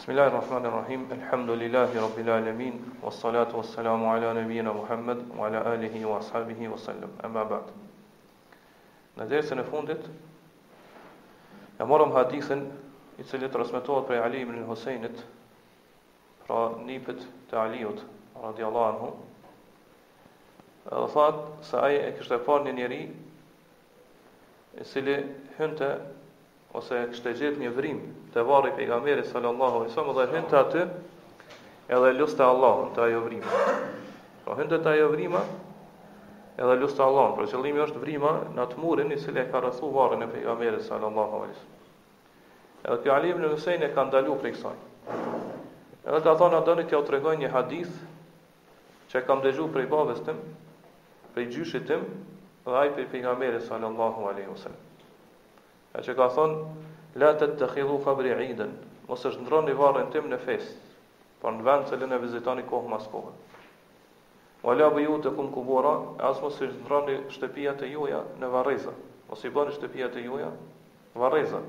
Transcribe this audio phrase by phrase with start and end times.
[0.00, 1.06] Bismillahirrahmanirrahim.
[1.12, 2.94] Elhamdulillahi rabbil alamin.
[3.02, 7.12] Wassalatu wassalamu ala nabiyyina Muhammad wa ala alihi wa ashabihi wa sallam.
[7.20, 7.68] Amma ba'd.
[9.20, 10.00] Në dersën e fundit
[11.76, 12.62] e morëm hadithin
[13.20, 15.20] i cili transmetohet prej Ali ibn al-Husajnit,
[16.46, 17.20] pra nipët
[17.52, 18.00] të Aliut
[18.40, 19.12] radhiyallahu anhu.
[20.88, 23.02] Edhe thot se ai e kishte parë një njeri
[24.80, 25.18] i cili
[25.60, 25.92] hynte
[26.72, 30.84] ose kishte gjetë një vrimë të varri pejgamberi sallallahu alaihi wasallam dhe hynte aty
[31.96, 33.62] edhe lutte Allah të ajo vrimë.
[34.44, 35.42] Pra po hynte të ajo vrimë
[36.60, 39.90] edhe lutte Allah por qëllimi është vrimë në të murin i cili e ka rrethu
[39.94, 43.00] varrin e pejgamberit sallallahu alaihi wasallam.
[43.00, 44.76] Edhe Ali ibn Husajn e ka ndalu prej kësaj.
[46.08, 47.98] Edhe ka thonë atë t'ja u tregoj një hadith
[49.10, 50.38] që kam dëgjuar prej babës tim,
[51.34, 52.06] prej gjyshit tim,
[52.64, 54.78] dhe ai pejgamberit sallallahu alaihi wasallam.
[55.94, 56.86] Ja që ka thonë
[57.18, 58.70] la të të khidhu kabri idën,
[59.08, 60.76] mos është ndronë i varën tim në fest,
[61.42, 63.32] por në vend cëllën e vizitoni kohë mas kohë.
[64.62, 65.94] Wala bi ju të kumë kubora,
[66.28, 68.92] as mos është ndronë shtëpia të juja në vareza,
[69.30, 70.50] mos i bëni shtëpia të juja
[71.14, 71.62] në vareza.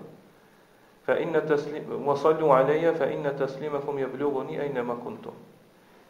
[1.08, 4.80] Fa inna taslim, mos sallu aleja, fa të taslim e kumë je blogu një ejnë
[4.80, 5.34] e ma kuntu.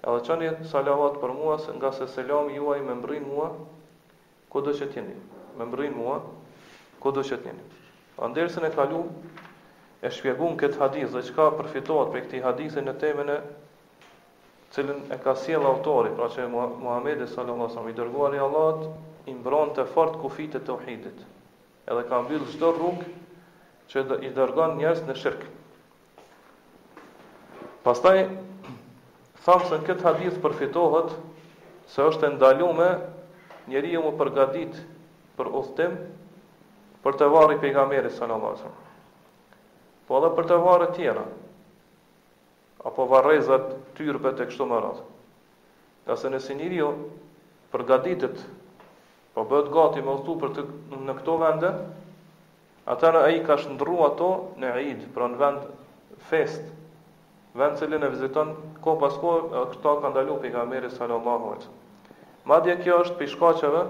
[0.01, 3.47] Edhe salavat për mua, nga se selam juaj me mbrin mua,
[4.51, 5.13] ku do që tjeni,
[5.57, 6.19] me mbrin mua,
[6.99, 7.69] ku do që tjeni.
[8.22, 9.08] Andersën e kalum
[10.05, 13.38] e shpjegun këtë hadith dhe çka përfitohet për këti hadithi në temën e
[14.75, 18.83] cilën e ka siel autori, pra që Muhammed e sallallahu wasallam i dërguar i Allahot,
[19.25, 20.78] i mbronte të fort kufit e të
[21.89, 23.00] edhe ka mbyll çdo rrug
[23.91, 25.41] që i dërgon njerës në shirk.
[27.88, 28.22] Pastaj,
[29.47, 31.17] thamë se në këtë hadith përfitohet
[31.95, 32.89] se është e ndalume
[33.73, 34.75] njeri ju më përgadit
[35.39, 35.97] për uhtim
[37.03, 38.71] për të varë i pejgamberi sallallahu
[40.09, 41.21] po edhe për të varë tjera,
[42.89, 43.69] apo varezat
[44.00, 45.03] tyrbe të kështu me radhë.
[46.07, 46.89] Ka se nësi njëri jo,
[47.72, 47.85] për
[49.31, 50.63] po bëhet gati me ustu për të
[51.07, 51.67] në këto vende,
[52.91, 54.25] atërë e i ka shndrua ato
[54.59, 56.66] në idë, pra në vend fest,
[57.56, 58.51] vend që në viziton,
[58.83, 59.31] ko pas ko,
[59.72, 61.78] këta ka ndalu pejgamberi sallallahu alësë.
[62.51, 63.85] Madje kjo është për shkacheve,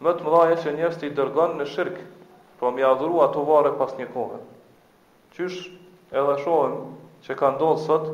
[0.00, 1.98] më të mëdha që njerëz të dërgon në shirk,
[2.60, 4.38] po më adhuru ato varre pas një kohë.
[5.34, 5.58] Qysh
[6.20, 6.78] edhe shohim
[7.26, 8.06] që ka ndodhur sot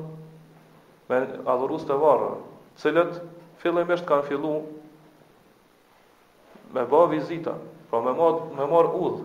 [1.10, 1.20] me
[1.54, 2.32] adhurues të varrë,
[2.74, 3.20] të cilët
[3.62, 4.66] fillimisht kanë filluar
[6.74, 7.54] me bë vizita,
[7.90, 9.22] po më mod më mor udh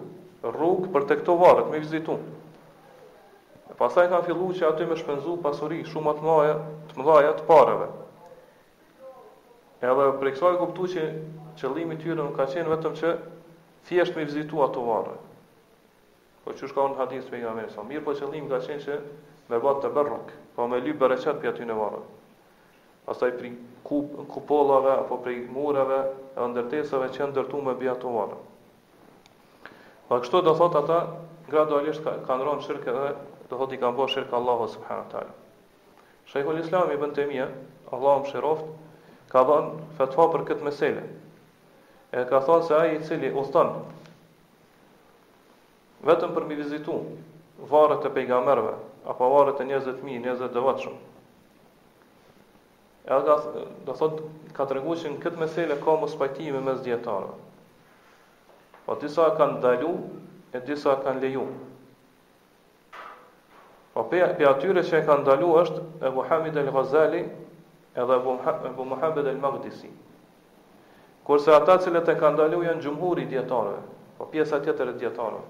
[0.54, 2.20] rrug për të këto varrë me më
[3.72, 6.56] E Pastaj kanë filluar që aty më shpenzu pasuri shumë më të mëdha
[6.92, 7.86] të mëdha të parave.
[9.92, 11.04] Edhe për kësaj kuptu që
[11.60, 13.12] qëllimi i tyre nuk ka qenë vetëm që
[13.90, 15.16] thjesht me vizitu ato varre.
[16.46, 19.00] Po që shkon në hadith për nga sa mirë po qëllimi ka qenë që
[19.52, 22.02] me bat të berrok, po me lypë bereqet për aty në varë.
[23.08, 23.50] Pastaj për
[23.88, 26.00] kup, kupolave, apo për mureve,
[26.40, 28.40] e ndërtesave që ndërtu me ato të
[30.12, 30.98] Po kështu do thot ata,
[31.48, 33.04] gradualisht kanë ronë shirkë dhe
[33.50, 35.32] do thot i kanë bërë shirkë Allahu subhanahu teala.
[36.28, 37.46] Shekull Islami i bëndë të mija,
[37.92, 38.28] Allah
[39.32, 41.04] ka dhënë fatva për këtë meselë
[42.12, 43.82] e ka thonë se aji cili u thënë,
[46.10, 46.96] vetëm për mi vizitu
[47.72, 48.74] varët e pejgamberëve
[49.14, 50.98] apo varët e njëzët mi, njëzët dhe vëtëshëm.
[53.06, 53.38] E ka
[53.88, 54.20] do thot,
[54.58, 57.34] ka të regu që në këtë meselë ka mos pajtimi mes djetarëve.
[58.86, 59.96] Po disa kanë dalu,
[60.54, 61.48] e disa kanë leju.
[63.94, 67.24] Po pe, pe atyre që e kanë dalu është Ebu Hamid el-Ghazali
[67.96, 69.90] edhe Ebu Muhammed el-Maghdisi.
[71.24, 73.82] Kurse ata cilët e kanë ndaluar janë xhumhuri dietarëve,
[74.18, 75.44] po pjesa tjetër e dietarëve.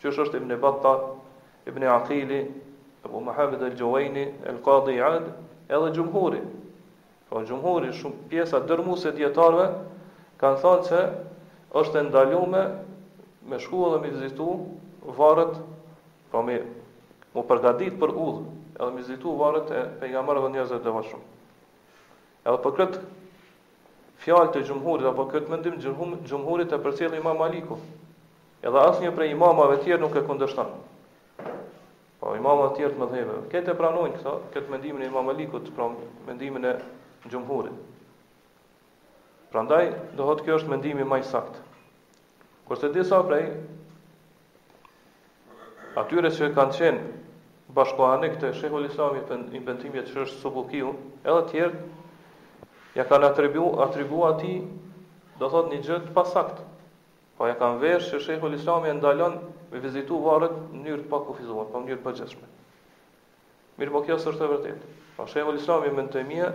[0.00, 1.02] Që është Ibn Battah,
[1.68, 2.38] Ibn Aqili,
[3.04, 5.26] Abu Muhammad al-Juwayni, al-Qadi Ad,
[5.68, 6.40] edhe xhumhuri.
[7.28, 9.66] Po xhumhuri shumë pjesa dërmuese dietarëve
[10.40, 11.02] kanë thënë se
[11.82, 12.64] është ndaluar me
[13.50, 14.46] me shku edhe me vizitu
[15.18, 15.58] varët,
[16.32, 16.56] po me
[17.36, 18.44] mu përgadit për udhë,
[18.80, 21.20] edhe me vizitu varët e pejgamarëve njëzët të devashëm.
[22.48, 23.04] Edhe për këtë
[24.22, 25.78] fjalë të gjumhurit, apo këtë mendim
[26.30, 27.78] gjumhurit e përcjell Imam Aliku.
[28.64, 30.70] Edhe asnjë prej imamave tjerë nuk e kundërshton.
[32.20, 35.66] Po imamat e tjerë më thënë, këtë e pranojnë këtë, këtë mendimin e Imam Alikut,
[35.76, 35.90] pra
[36.30, 36.72] mendimin e
[37.28, 37.90] gjumhurit.
[39.52, 41.60] Prandaj, ndaj, thotë kjo është mendimi më i saktë.
[42.66, 43.44] Kurse disa prej
[46.00, 47.10] atyre që kanë qenë
[47.76, 50.94] bashkohane këtë shehullisami për inventimit që është subukiu,
[51.28, 51.82] edhe tjerë
[52.94, 54.58] ja kanë atribu, atribu ati,
[55.38, 56.60] do thot një gjëtë pasakt.
[57.36, 59.38] Po ja kanë vesh që Shekhu Islami e ndalon
[59.72, 62.50] me vizitu varët në mënyrë të pakufizuar, po në njërë përgjeshme.
[63.80, 64.84] Mirë po kjo sërë të vërtet.
[65.16, 66.52] Po Shekhu Islami më në të mje,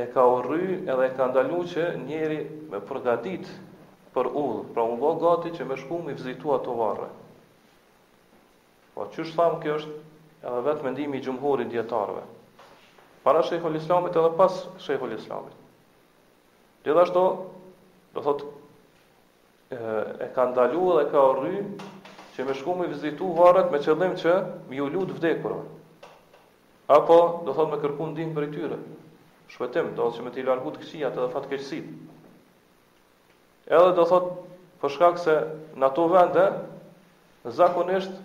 [0.00, 2.40] e ka urry edhe e ka ndalu që njeri
[2.72, 3.50] me përgatit
[4.16, 7.10] për udhë, pra unë do gati që me shku me vizitu ato varre.
[8.94, 9.96] Po çu shë thamë kjo është
[10.48, 12.24] edhe vetë mendimi i gjumhurit djetarëve
[13.28, 15.52] para shejhul islamit edhe pas shejhul islamit.
[16.84, 17.22] Gjithashtu,
[18.16, 18.40] do thot,
[19.68, 19.76] e,
[20.24, 21.58] e ka ndaluar dhe ka rry
[22.32, 24.38] që me shku me vizitu varet me qëllim që
[24.70, 25.66] me ju lutë vdekurën.
[26.96, 28.80] Apo, do thot, me kërku ndihmë për i tyre.
[29.52, 31.92] Shpetim, do thot, që me t'i largu të këqijat edhe fatë keqësit.
[33.68, 34.30] Edhe, do thot,
[34.80, 35.36] për shkak se
[35.76, 36.46] në ato vende,
[37.60, 38.16] zakonisht,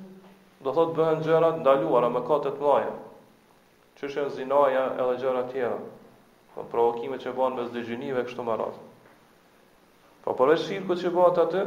[0.64, 3.02] do thot, bëhen gjërat ndaluara me katët mlajën
[4.00, 5.76] Qështë e zinaja e dhe gjëra tjera
[6.56, 8.80] Po provokime që banë me dëgjynive, Kështu marat
[10.26, 11.66] Po përveç shqirë që banë të aty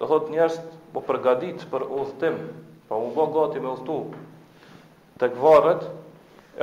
[0.00, 0.58] Do thot njerëz
[0.96, 2.42] Po përgadit për udhtim,
[2.88, 4.00] Po u bo gati me uhtu
[5.20, 5.86] Të gvarët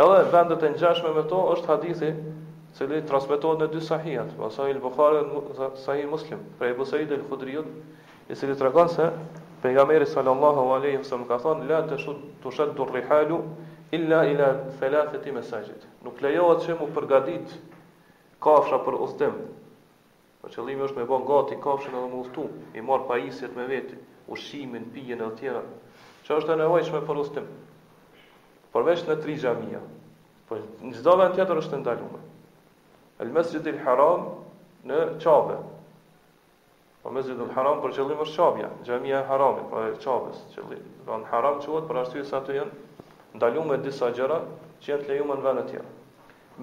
[0.03, 2.11] Edhe vendet e ngjashme me to është hadithi
[2.75, 6.41] se li transmetohet në dy sahihat, pa po sahih al-Bukhari dhe sahih Muslim.
[6.59, 7.57] Për Abu Said al-Khudri,
[8.29, 9.09] i cili tregon se
[9.63, 13.39] pejgamberi sallallahu alaihi wasallam ka thënë la tashud tushaddu ar-rihalu
[13.97, 14.49] illa ila
[14.79, 15.85] thalathati masajid.
[16.03, 17.55] Nuk lejohet që mu përgatit
[18.43, 19.39] kafsha për udhtim.
[20.37, 22.43] Për po qëllimi është me bën gati kafshën edhe me udhtu,
[22.77, 23.95] i marr pajisjet me vete,
[24.31, 25.63] ushqimin, pijen e tjera.
[26.27, 27.47] që është e nevojshme për udhtim.
[28.75, 29.79] Përveç në tri xhamia.
[30.47, 30.57] Po
[30.95, 32.23] çdo vend tjetër është ndaluar.
[33.19, 34.27] El Mesjidi el Haram
[34.85, 35.55] në Çabe.
[37.03, 38.67] Po Mesjidi el Haram për qëllim është qabja.
[38.85, 40.83] xhamia e Haramit, për po e Çabës, qëllim.
[41.01, 42.73] Do pra të Haram quhet për arsye se ato janë
[43.39, 44.37] ndaluar me disa gjëra
[44.83, 45.89] që janë të lejuara në vende të tjera.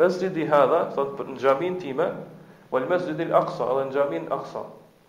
[0.03, 2.09] Mesjidi hadha, thot në xhamin time,
[2.75, 4.65] wal Mesjidi el Aqsa, edhe në xhamin Aqsa.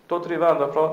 [0.07, 0.87] Këto tri vende pra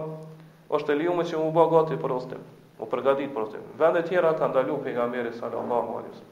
[0.79, 2.45] është e lejuar që u ba gati për ostim,
[2.79, 3.65] u përgatit për ostim.
[3.81, 6.31] Vende tjera kanë ndaluar pejgamberi sallallahu alaihi wasallam.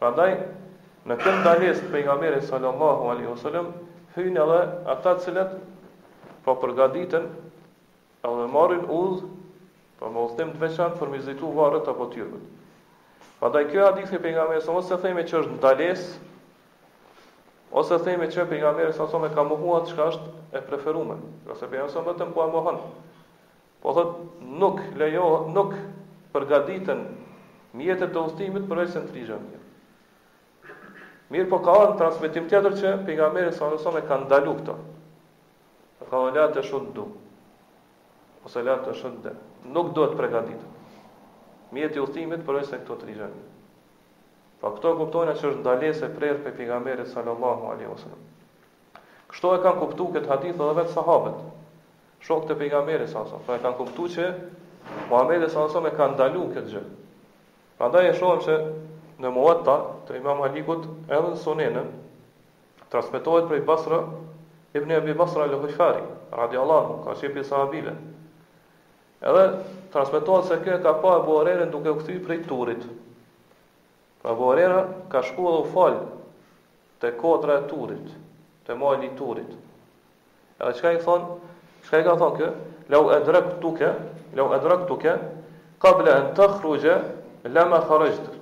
[0.00, 0.32] Prandaj
[1.06, 3.68] Në këtë dalesë të pejgamerit sallallahu alaihi wasallam,
[4.16, 4.56] hyjnë edhe
[4.94, 5.50] ata të cilët
[6.46, 7.26] po përgatiten
[8.30, 9.20] edhe marrin udh
[10.00, 12.42] për mosthem të veçantë për vizitu varret apo tyrën.
[13.38, 16.08] Pandaj ky hadith e pejgamberit sallallahu alaihi wasallam se themi që është dalesë
[17.82, 20.26] ose themi që pejgamberi sallallahu alaihi wasallam ka mohuar çka është
[20.58, 21.18] e preferuar,
[21.52, 22.78] ose pejgamberi sa vetëm wasallam po e mohon.
[23.84, 24.12] Po thot
[24.64, 25.72] nuk lejo nuk
[26.34, 27.00] përgatiten
[27.78, 29.55] mjetet e udhëtimit për vetë
[31.34, 34.52] Mirë po ka orë në transmitim tjetër që pejgamberi sa në sonë e ka ndalu
[34.60, 34.74] këto.
[36.04, 37.06] E ka në latë e shumë du.
[38.46, 39.32] Ose latë e shumë dhe.
[39.76, 40.68] Nuk do të pregatitë.
[41.74, 43.34] Mjet i uthimit për ojse këto të rizhen.
[44.62, 48.22] Pa këto kuptojnë që është ndalese e prerë për pigamerit sallallahu alaihi wasallam.
[49.32, 51.42] Kështu e kanë kuptu këtë hadith edhe vetë sahabët.
[52.26, 53.42] Shok të pigamerit sa sa.
[53.48, 54.30] Pa e kanë kuptu që
[55.10, 56.84] Muhammed sa sa e ka ndalu këtë gjë.
[57.76, 58.54] Pra ndaj e shohem që
[59.24, 59.76] në muatta
[60.08, 61.86] të Imam Alikut edhe në Sunenën
[62.92, 64.00] transmetohet prej Basra
[64.76, 66.02] ibn Abi Basra al-Ghifari
[66.36, 67.94] radi anhu ka shi bi sahabile.
[69.24, 69.46] Edhe
[69.94, 72.84] transmetohet se kërë ka pa Abu Huraira duke u kthyr prej Turrit.
[74.22, 74.52] Pra Abu
[75.14, 75.96] ka shkuar dhe u fal
[77.00, 78.12] te kodra e Turrit,
[78.66, 79.48] te mali i Turrit.
[80.60, 81.24] Edhe çka i thon,
[81.86, 82.50] çka i ka thon kë,
[82.90, 83.90] "Law adraktuka,
[84.36, 85.16] law adraktuka
[85.82, 87.00] qabla an takhruja
[87.44, 88.35] lama kharajta"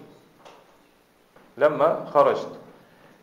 [1.62, 2.54] lëmë kharajt.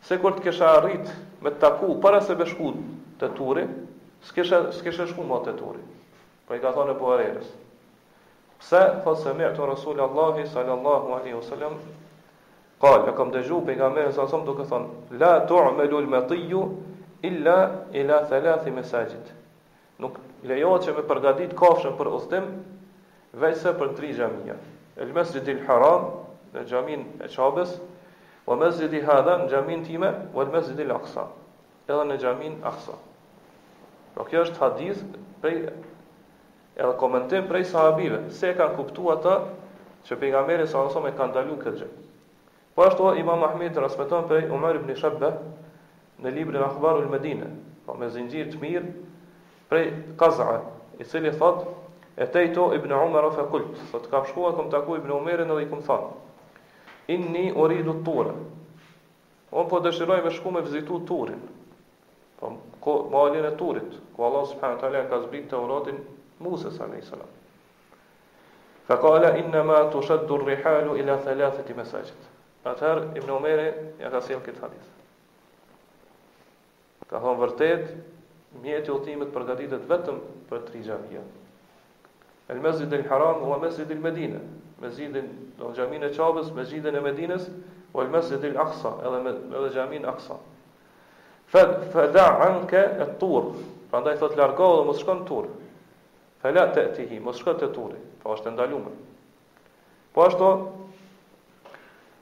[0.05, 1.09] Se kur të kisha arrit
[1.45, 2.71] me të taku, para se me shku
[3.21, 3.65] të turi,
[4.29, 5.81] s'kisha shku ma të turi.
[6.47, 7.49] Për i ka thonë e po arerës.
[8.61, 11.77] Pse, thotë se mirë të Rasul Allahi, sallallahu alaihi wa sallam,
[12.83, 16.09] kalë, e kam dëgju, për i ka sa sëmë duke thonë, la tu me lull
[16.09, 16.63] me tiju,
[17.29, 17.57] illa
[17.97, 19.31] ila thelathi mesajit.
[20.01, 20.17] Nuk
[20.49, 22.47] lejo që me përgadit kafshën për ustim,
[23.37, 24.55] vejse për tri gjamija.
[24.97, 26.09] El mesri haram,
[26.55, 27.77] dhe gjamin e qabës,
[28.49, 31.25] Wa mesjidi hadha në gjamin time Wa mesjidi al aqsa
[31.87, 32.95] Edhe në gjamin Aqsa
[34.15, 35.01] Pro kjo është hadith
[35.43, 35.59] prej,
[36.79, 39.35] Edhe komentim prej sahabive Se e kanë kuptu ata
[40.07, 41.89] Që pejgamberi nga meri sa nësome e kanë dalu këtë gjë
[42.75, 45.29] Po ashtu imam Ahmed Rasmeton prej Umar ibn Shabbe
[46.21, 47.51] Në librin në akhbaru l-Medine
[47.85, 48.95] Po me zinxhir të mirë
[49.71, 49.93] Prej
[50.23, 50.57] Kazra
[51.01, 51.61] I cili thot
[52.17, 55.69] E tejto ibn Umar o fekult Thot kam shkua kom taku ibn Umarin dhe i
[55.75, 56.29] kom thënë
[57.09, 58.41] Inni u rridu të turën.
[59.51, 61.21] Unë po dëshiroj me shku me vizitu të
[62.41, 62.49] Po,
[62.81, 63.93] ko, ma e turit.
[64.15, 65.97] ku Allah subhanu të ka zbrit të uradin
[66.41, 67.11] Musa s.a.s.
[68.87, 70.55] Fa ka ala inna ma të shëtë durri
[71.03, 72.21] ila thalatët i mesajqit.
[72.71, 73.67] Atëher, im në mere,
[74.01, 74.87] ja ka sel këtë hadith.
[77.09, 77.85] Ka thonë vërtet,
[78.65, 80.17] mjeti u timit përgatitet vetëm
[80.49, 81.37] për tri gjatë janë.
[82.49, 84.41] El mesjit dhe haram, u a mesjit dhe medine
[84.81, 87.45] mezidin do në gjamin e qabës, mezidin e medines,
[87.93, 90.37] o e mesit aqsa aksa, edhe me edhe xhamin aksa.
[91.51, 92.07] Fa fa
[92.47, 93.51] anke e tur,
[93.91, 95.49] pra thot largo dhe mos shkon tur,
[96.41, 98.93] fela të etihi, mos shko te turi, po është e ndalume.
[100.15, 100.47] Po ashtu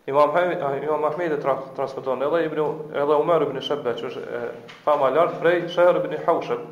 [0.08, 2.60] imam, ah, imam Ahmedi tra, transmiton, edhe, ibn,
[2.94, 4.40] edhe Umar ibn Shabbe, që është e,
[4.84, 6.66] fama lartë, frej, shëher ibn Hawshem,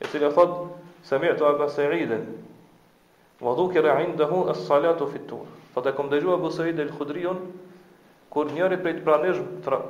[0.00, 0.74] e cilë thot thotë,
[1.08, 2.20] Se mirë të e
[3.40, 5.46] Wa dhukira indahu as-salatu fi tur.
[5.74, 7.38] Po ta kom dëgjua Abu Said al-Khudriun
[8.34, 9.38] kur njëri prej të pranish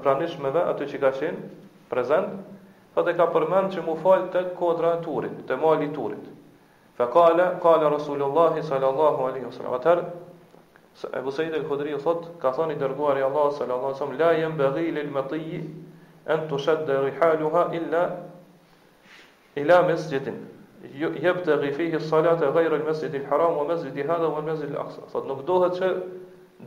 [0.04, 1.46] pranishmeve aty që ka qenë
[1.88, 2.34] prezant,
[2.94, 6.26] po ta ka përmend që mu fal të kodra e turit, të mali i turit.
[7.00, 9.74] Fa qala kala Rasulullah sallallahu alaihi wasallam.
[9.80, 10.04] Atar
[11.22, 14.92] Abu Said al-Khudri thot, ka thënë i dërguar i Allah sallallahu alaihi wasallam, la yanbaghi
[14.92, 15.64] lil-matiy
[16.36, 18.04] an tushadda rihaluha illa
[19.64, 20.36] ila masjidin
[20.98, 24.42] jep të gjifihi salat e gajrë në mesjid i haram o mesjid i hadha o
[24.46, 25.02] mesjid i aksa.
[25.12, 25.88] Thot, nuk dohet që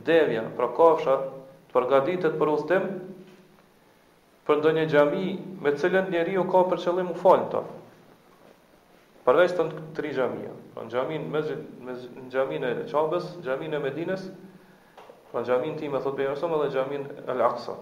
[0.08, 1.14] devja, pra kafsha,
[1.70, 2.88] të përgaditet për ustim,
[4.48, 5.30] për ndo një gjami
[5.62, 7.62] me cilën njeri u ka për qëllim u falën ta.
[9.22, 10.50] Përveç të në tri gjamija.
[10.74, 14.24] Pra në gjamin, mesjid, mesjid, në gjamin e qabës, në gjamin e medines,
[15.30, 17.76] pra në gjamin ti me thot bëjë mësëm edhe në gjamin pra, po e l'aksa.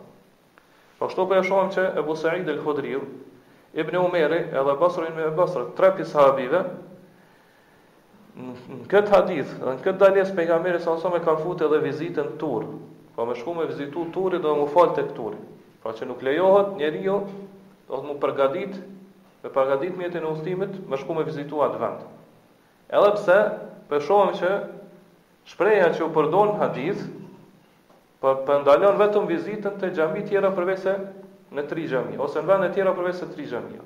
[1.03, 3.01] e shumë që Ebu Sa'id el-Khudriu,
[3.75, 6.61] Ibn Umeri edhe Basri ibn Basri, tre habive,
[8.41, 12.51] në këtë hadith, në këtë daljes pejgamberi sa nësëm ka futë edhe vizitën të
[13.15, 15.37] Po pa me shku me vizitu Turr dhe mu falte të këturi.
[15.83, 17.17] Pra që nuk lejohet, njeri jo,
[17.91, 18.77] do të mu përgadit,
[19.43, 22.05] me përgadit mjetin e ustimit, me shku me vizitu atë vend.
[22.97, 23.37] Edhe pse,
[23.91, 24.53] përshohem që
[25.53, 27.03] shpreja që u përdojnë hadith,
[28.23, 30.97] për, po, për po ndalon vetëm vizitën të gjami tjera përvej se
[31.57, 33.83] në tri xhamia ose në vende tjera përveç së tri xhamia.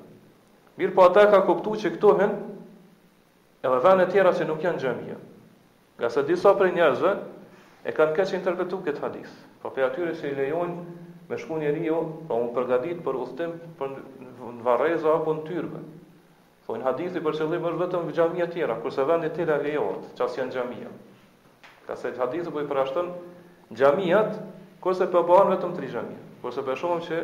[0.77, 2.33] Mirë, po ata ka kuptuar që këto hen
[3.65, 5.17] edhe vende tjera që nuk janë xhamia.
[5.99, 7.15] Nga sa disa prej njerëzve
[7.87, 9.33] e kanë kësht interpretuar këtë hadis.
[9.61, 10.77] Po për atyre që i lejojnë
[11.29, 13.95] me shku e riu, jo, po unë përgatit për udhtim për
[14.59, 15.79] në vareza apo në Tyrkë.
[16.67, 19.57] Po në hadithi për qëllim është vetëm në xhamia e tjera, kurse vendet e tjera
[19.61, 20.91] lejohet, asë janë xhamia.
[21.87, 23.09] Ka se hadithi po i parashton
[23.77, 24.37] xhamiat,
[24.81, 26.21] kurse po bëhen vetëm tri xhamia.
[26.41, 27.21] Kurse po shohim që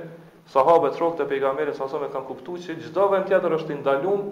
[0.52, 4.24] sahabët shokët e pejgamberit sa kanë kuptuar se çdo vend tjetër është i ndaluar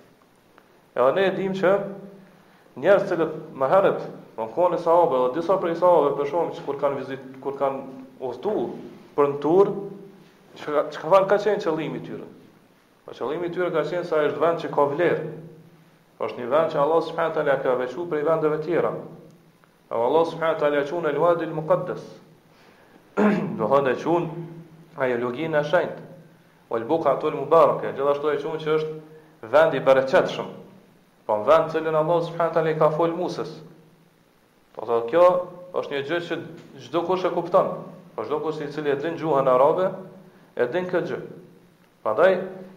[0.94, 1.70] Edhe ne e dim që
[2.84, 3.26] njerëz që
[3.58, 4.02] më herët,
[4.36, 7.80] po në kohën e sahabëve, disa prej sahabëve për shkak kur kanë vizit, kur kanë
[8.22, 9.32] udhëtuar për
[10.62, 12.28] që ka ka qenë qëllimi tyre?
[13.06, 15.32] Po qëllimi tyre ka qenë sa është vend që ka vlerë.
[16.18, 18.92] Po është një vend që Allah subhanahu ka veçu për vendeve tjera.
[19.90, 22.04] Po Allah subhanahu ka qunë al-Wadi al-Muqaddas.
[23.58, 24.46] Do hanë qunë
[25.04, 26.08] ajo lugina e shenjtë.
[26.74, 30.48] Ol buka ato el mubaraka, gjithashtu e qunë që është vend i bereqetshëm.
[31.28, 33.58] Po në vend cilën Allah subhanahu ka fol Musës.
[34.78, 35.26] Po thotë kjo
[35.82, 36.38] është një gjë që
[36.86, 37.74] çdo kush e kupton.
[38.14, 39.88] Po çdo kush i cili e din gjuhën arabe,
[40.56, 41.18] e din këtë gjë.
[42.04, 42.34] Pandaj,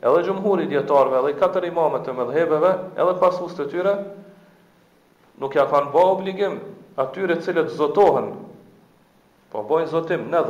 [0.06, 2.70] edhe gjumhuri djetarve, edhe i katër imamet të medheveve,
[3.02, 3.92] edhe pas të tyre,
[5.42, 6.60] nuk ja kanë ba obligim
[7.04, 8.30] atyre cilët zotohen,
[9.52, 10.42] po bojnë zotim, në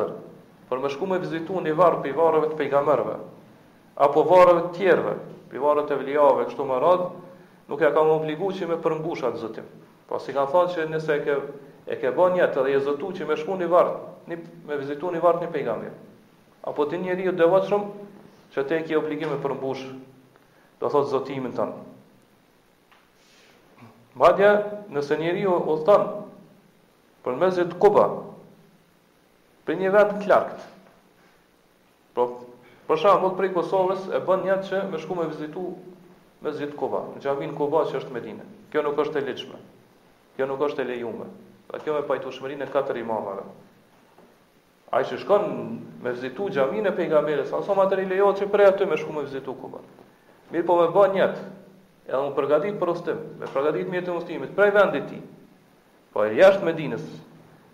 [0.69, 3.17] për më shku me vizitu një varë për i varëve të pejgamerve,
[4.07, 5.15] apo varëve të tjerve,
[5.51, 7.07] për i varëve të vlijave, kështu më radë,
[7.71, 9.67] nuk ja kanë obligu që i me përmbushat zotim.
[10.11, 11.39] Po si kanë thonë që nëse e ke,
[12.03, 13.95] ke bo njëtë edhe i zotu që me shku një varë,
[14.31, 15.53] një, me vizitu një varë një
[16.67, 17.83] apo ti njeri ju devatëshëm,
[18.55, 19.85] që te kje obligim e përmbush,
[20.83, 21.77] do thotë zotimin tënë.
[24.19, 24.51] Madja,
[24.97, 26.15] nëse njeri ju përmes
[27.23, 28.07] për në mezit kuba,
[29.67, 30.61] për një vetë të klarkët,
[32.17, 32.25] Po
[32.89, 35.67] për shambull prej Kosovës e bën një që me shku me vizitu
[36.47, 38.47] me zhjit Kuba, në gjavin Kuba që është Medine.
[38.73, 39.59] Kjo nuk është e lejshme.
[40.39, 41.37] kjo nuk është e lejume, a
[41.69, 43.45] pra, kjo me pajtu shmërin e katër imamave.
[44.95, 45.47] Ai që shkon
[46.03, 49.25] me vizitu xhamin e pejgamberit, sa sa i lejohet që prej aty me shku me
[49.27, 49.83] vizitu kubën.
[50.55, 51.39] Mirë po me bën njët,
[52.07, 55.19] edhe unë përgatit për ostim, me përgatit mjetë e ostimit, prej vendit ti,
[56.15, 57.03] po e jashtë me dinës,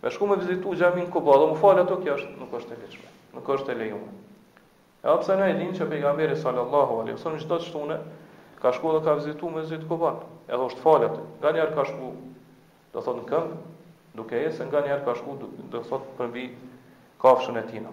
[0.02, 2.80] me shku me vizitu gjamin kubën, dhe më falë ato kjo është, nuk është e
[2.80, 4.10] leqme, nuk është e lejume.
[5.04, 8.00] E apëse në e dinë që pejgamberit sallallahu alim, sënë qëtë të shtune,
[8.62, 11.84] ka shku dhe ka vizitu me vizitu kubën, edhe është falë ato, nga njerë ka
[11.92, 12.10] shku,
[12.94, 13.56] do thotë në këmë,
[14.16, 15.36] duke e se nga njerë ka shku,
[15.76, 16.46] do thotë përmbi
[17.22, 17.92] kafshën e tina.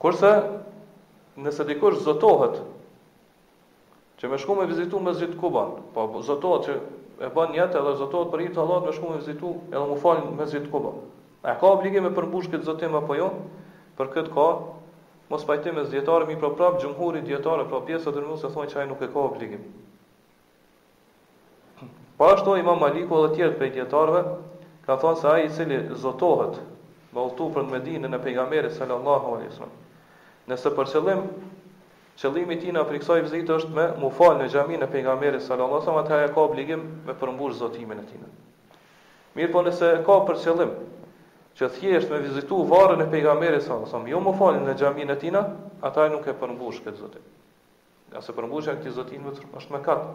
[0.00, 0.30] Kurse,
[1.42, 2.58] nëse dikush zotohet
[4.18, 6.76] që me shku me vizitu me zhjit kuban, pa po zotohet që
[7.26, 9.98] e ban jetë edhe zotohet për i të allat me shku me vizitu edhe mu
[10.04, 10.98] falin me zhjit kuban.
[11.50, 13.28] A ka obligim me përmbush këtë zotim apo jo?
[13.98, 14.46] Për këtë ka,
[15.30, 18.80] mos pajtim e zhjetare mi pra prap, gjumhurit djetare, pra pjesët e nëmës thonë që
[18.82, 19.64] ajë nuk e ka obligim.
[22.18, 24.24] Pa ashtu imam Maliku edhe tjertë për i djetarve,
[24.88, 26.56] ka thonë se ai cili zotohet
[27.12, 29.74] me për në Medinën e pejgamberit sallallahu alaihi wasallam.
[30.48, 31.22] Nëse për qëllim
[32.20, 35.76] qëllimi i tij na friksoi vizitë është me mu falë në xhamin e pejgamberit sallallahu
[35.82, 38.22] alaihi wasallam, e ka obligim me përmbush zotimin e tij.
[39.36, 40.72] Mirë po nëse ka për qëllim
[41.58, 45.10] që thjesht me vizitu varën e pejgamberit sallallahu alaihi wasallam, jo mu falë në xhamin
[45.10, 45.40] e tij,
[45.88, 47.24] atëherë nuk e përmbush këtë zotim.
[48.12, 50.06] Nëse se përmbushja e këtij zotimi është mëkat.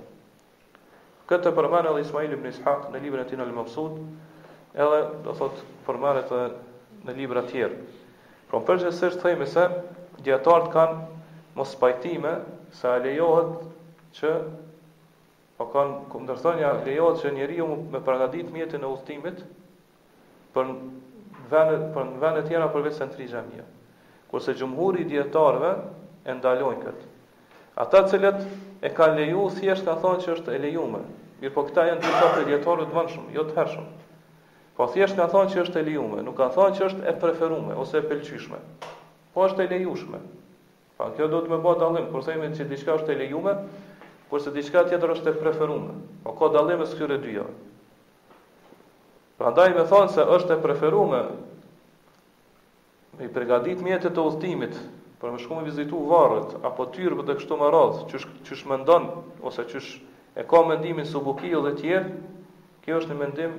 [1.28, 3.97] Këtë përmend edhe Ismail ibn Ishaq në librin e tij al-Mabsud,
[4.76, 6.33] edhe do thot përmendet
[7.09, 7.81] në libra të tjerë.
[8.49, 9.64] Por përgjithsisht themi se
[10.25, 12.37] dietarët kanë mos pajtime
[12.76, 13.64] se a lejohet
[14.21, 14.35] që
[15.59, 19.45] po kanë kundërshtonja lejohet që njeriu me përgatit mjetin e udhëtimit
[20.57, 20.73] për
[21.50, 23.64] vendet për në vendet tjera përveç centri xhamia.
[24.31, 25.71] Kurse gjumhuri i dietarëve
[26.28, 27.07] e ndalojnë këtë.
[27.85, 28.43] Ata cilët
[28.85, 31.07] e kanë leju thjesht ka thonë që është e lejuar.
[31.38, 33.87] Mirë po këta janë disa për dietarë të vëndshëm, jo të hershëm.
[34.78, 37.78] Po thjesht ka thonë që është e lejuar, nuk ka thonë që është e preferuar
[37.83, 38.61] ose e pëlqyeshme.
[39.35, 40.21] Po është e lejushme.
[40.99, 43.61] Pa kjo do të më bëj dallim, kur themi që diçka është e lejuar,
[44.31, 45.93] kurse diçka tjetër është e preferuar.
[46.26, 47.47] Po ka dallim mes këtyre dyja.
[49.38, 51.18] Pra ndaj me thonë se është e preferume
[53.18, 54.75] me i pregadit mjetet e ultimit,
[55.23, 58.19] për më shku me vizitu varët, apo tyrë për të kështu më radhë,
[58.50, 59.13] që shë më ndonë,
[59.50, 59.84] ose që
[60.43, 62.13] e ka mendimin së bukijo dhe tjerë,
[62.82, 63.54] kjo është një mendim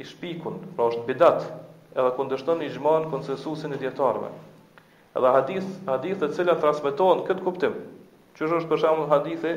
[0.00, 1.44] i shpikun, pra është bidat,
[1.96, 4.28] edhe këndështën një gjmanë konsensusin e djetarve.
[5.16, 7.76] Edhe hadith, hadith e cilja transmiton këtë kuptim,
[8.36, 9.54] që është për në hadithi,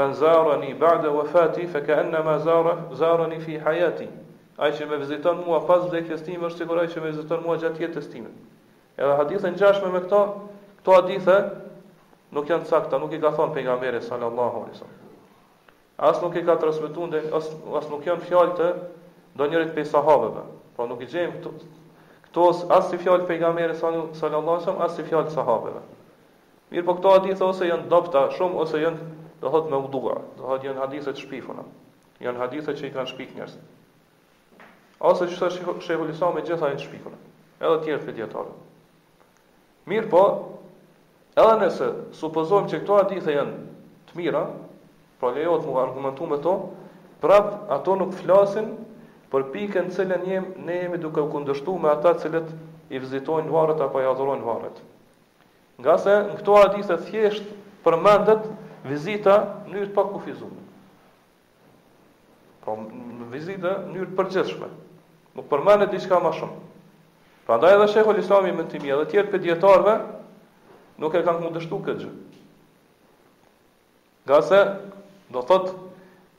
[0.00, 4.08] men zara një ba'de vë fati, fe ka enna ma zara, zara një fi hajati,
[4.60, 7.54] ai që më viziton mua pas vdekjes time është sigurisht ai që më viziton mua
[7.62, 8.32] gjatë jetës time.
[8.98, 10.18] Edhe hadithe ngjashme me këto,
[10.80, 11.36] këto hadithe
[12.36, 14.98] nuk janë sakta, nuk i ka thënë pejgamberi sallallahu alaihi wasallam.
[16.10, 17.48] As nuk i ka transmetuar ndaj as,
[17.80, 18.68] as nuk janë fjalë të
[19.38, 20.44] ndonjërit pe sahabeve.
[20.76, 21.54] Pra nuk i gjejm këto
[22.28, 22.44] këto
[22.76, 25.82] as si fjalë pejgamberi sallallahu alaihi wasallam, as si fjalë sahabeve.
[26.72, 29.10] Mirë, po këto hadithe ose janë dopta shumë ose janë
[29.42, 31.64] do thot me udhura, do thot janë hadithe të shpifuna.
[32.24, 33.58] Janë hadithe që i kanë shpik njerëz.
[35.02, 37.14] Ose që sa shehu lisa me gjitha e në shpikon
[37.58, 38.52] Edhe tjerët për djetarë
[39.90, 40.20] Mirë po
[41.42, 41.88] Edhe nëse
[42.20, 43.56] Supozojmë që këto adithë janë
[44.10, 44.44] të mira
[45.22, 46.54] Pra lejot mu argumentu me to
[47.24, 48.70] Prap ato nuk flasin
[49.32, 52.46] Për pike në cilën jem Ne jemi duke u kundështu me ata cilët
[52.94, 54.80] I vizitojnë varet apo i adhorojnë varet
[55.82, 57.50] Nga se në këto adithë thjesht
[57.82, 57.98] Për
[58.82, 59.34] Vizita
[59.66, 60.22] në njërë pak u
[62.62, 64.66] Pra në vizita në njërë përgjithshme
[65.36, 66.58] nuk përmendet diçka më shumë.
[67.46, 69.94] Prandaj edhe Sheikhul islami Ibn Timia dhe të tjerë pediatarëve
[71.02, 72.12] nuk e kanë kundërshtuar këtë gjë.
[74.30, 74.60] Gase
[75.34, 75.72] do thot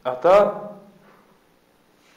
[0.08, 0.36] ata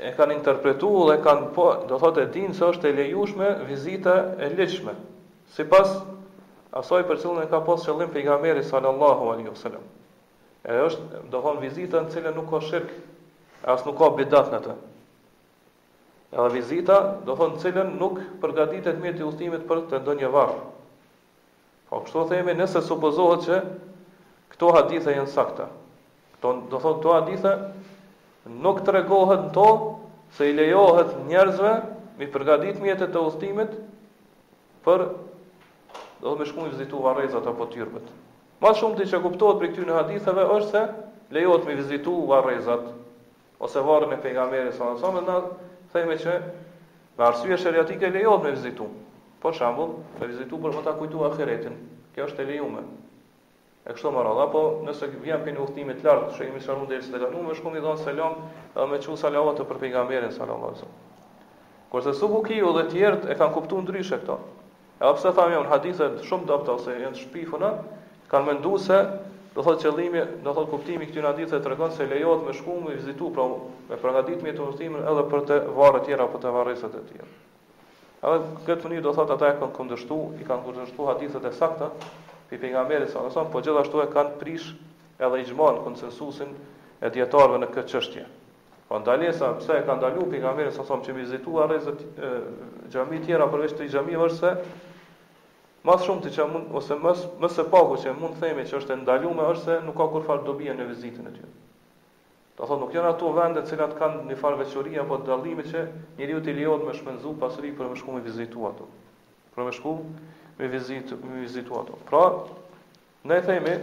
[0.07, 4.15] e kanë interpretu dhe kanë po, do thot e dinë se është e lejushme vizita
[4.47, 4.93] e lejshme,
[5.57, 5.97] si pas
[6.77, 9.83] asoj për e ka posë qëllim për i sallallahu alaihi wasallam.
[10.67, 12.91] E është, do thon vizita në cilën nuk ka shirk,
[13.65, 14.75] as nuk ka bidat në të.
[16.35, 20.57] Edhe vizita, do thonë të cilën nuk përgatitet mirë të udhëtimit për të ndonjë varr.
[21.91, 23.59] Po kështu themi, nëse supozohet se
[24.55, 25.69] këto hadithe janë sakta.
[26.39, 27.53] Kto do thonë këto hadithe
[28.65, 29.69] nuk tregohet to
[30.39, 31.77] se i lejohet njerëzve
[32.19, 33.79] mi përgatit mjetet të udhëtimit
[34.87, 38.07] për do të më shkojmë vizitu varrezat apo tyrbet.
[38.65, 40.85] Më shumë ti që kuptohet prej këtyre haditheve është se
[41.39, 42.91] lejohet mi vizitu varrezat
[43.67, 45.73] ose varrin e pejgamberit sallallahu alajhi wasallam,
[46.05, 46.33] me që
[47.17, 48.91] me arsye shëriatike lejot me vizitu.
[49.41, 51.77] Po shambull, me vizitu për më ta kujtu akiretin.
[52.15, 52.83] Kjo është e lejume.
[53.87, 56.77] E kështu më radha, po nëse vjen për një uhtimi të lartë, që jemi në
[56.91, 58.41] ndërës të lanu, me shku i dhonë selam
[58.91, 60.87] me qënë salavat të për pejgamberin salam lazo.
[61.93, 64.41] Kërse su bukiju dhe tjertë e kanë kuptu ndryshe këta.
[65.01, 67.71] E apse thamë jam në hadithet shumë dopta ose jenë
[68.27, 68.97] kanë mendu se
[69.57, 72.95] Do thotë qëllimi, do thotë kuptimi këtij hadithi të tregon se lejohet me shkumë me
[72.99, 73.47] vizitu pra
[73.89, 77.03] me përgatitje me të udhëtimin edhe për të varrë të tjera apo të varrësat e
[77.09, 77.29] tjera.
[78.29, 81.89] Edhe këtë fundi do thotë ata e kanë kundërshtu, i kanë kundërshtu hadithet e sakta
[82.51, 84.69] pe pejgamberit sa son, po gjithashtu e kanë prish
[85.25, 86.53] edhe ixhmon konsensusin
[87.07, 88.27] e dietarëve në këtë çështje.
[88.91, 92.35] Po ndalesa pse e kanë ndalu pejgamberit sa son që vizituar rrezet e
[92.93, 94.53] xhamit tjera përveç të xhamit është se
[95.87, 99.03] Mas shumë ti që mund, ose mës, mëse pagu që mund themi që është e
[99.05, 101.51] ndalume, është se nuk ka kur farë dobije në vizitin e tyre.
[102.59, 105.85] Do thotë, nuk janë ato vende të cilat kanë një farë veqëria, apo dalimi që
[106.19, 108.89] njëri u të liot me shmenzu pasri për me shku me vizitu ato.
[109.55, 109.95] Për me shku
[110.59, 112.01] me, vizitë me vizitu ato.
[112.11, 112.25] Pra,
[113.31, 113.77] ne themi,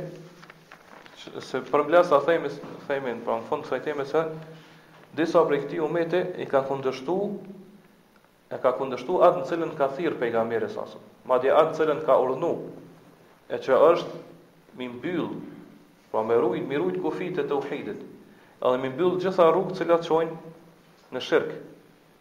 [1.47, 2.51] se për mblesa themi,
[2.89, 4.25] themi, pra në fund të teme se,
[5.21, 7.17] disa prej këti umete i ka kundështu
[8.53, 12.01] e ka kundështu atë në cilën ka thirë pejgamberi sasëm, ma dhe atë në cilën
[12.05, 12.49] ka urnu,
[13.49, 14.19] e që është
[14.77, 15.29] mi mbyll,
[16.13, 18.01] pra me rujt, mi e të uhidit,
[18.63, 21.55] edhe mi mbyll gjitha rrugë cilat qojnë në shirkë.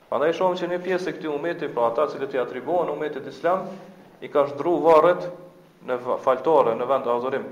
[0.08, 2.90] Pa në i shumë që një pjesë e këti umetit, pra ata cilët i atribohen
[2.94, 3.68] umetit islam,
[4.24, 5.28] i ka shdru varet
[5.88, 7.46] në faltore, në vend të azorim.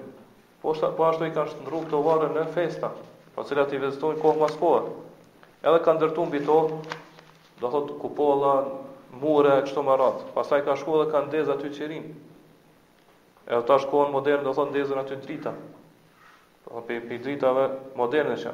[0.63, 2.91] Po, shta, po ashtu i ka shdru këto varet në festa,
[3.37, 4.93] pra cilat i vizitojnë kohë mas kohë.
[5.65, 6.59] Edhe ka ndërtu mbi to
[7.61, 8.65] do thot kupolla,
[9.21, 10.27] mure, kështu më ratë.
[10.35, 12.05] Pasaj ka shkuar dhe ka ndez aty qërin.
[13.51, 15.51] edhe ta shkuon modern, do thot ndezën aty drita.
[16.65, 17.65] Do thot pëj dritave
[17.99, 18.53] moderne që.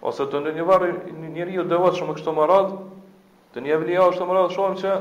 [0.01, 0.87] ose të ndonjë varr
[1.37, 2.73] njeriu devotshëm kështu më radh,
[3.51, 4.91] Të një evlija është të më radhë shumë që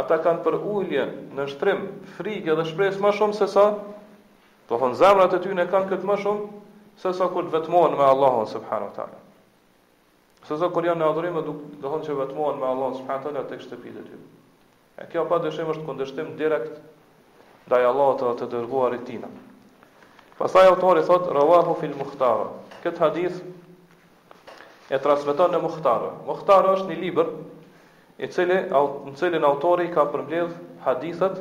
[0.00, 1.04] ata kanë për ullje
[1.38, 1.80] në shtrim,
[2.18, 3.64] frikë dhe shpresë më shumë se sa,
[4.66, 6.44] të po thonë zemrat e ty në kanë këtë më shumë,
[7.02, 9.18] se sa kur të vetmohen me Allahun subhanu ta'ala.
[10.46, 11.56] Se sa kur janë në adhurime, të
[11.88, 14.20] thonë që vetmohen me Allahun subhanu ta'ala të kështë të pide ty.
[15.02, 16.78] E kjo pa dëshim është këndështim direkt
[17.72, 19.32] dhe Allahot të, të dërguarit tina.
[20.38, 22.46] Pasaj autori thotë, rëvahu fil muhtarë.
[22.86, 26.10] Këtë hadith e transmiton në muhtarë.
[26.30, 27.30] Muhtarë është një liber,
[28.24, 28.80] i cili në
[29.20, 30.52] cilin autori ka përmbledh
[30.86, 31.40] hadithat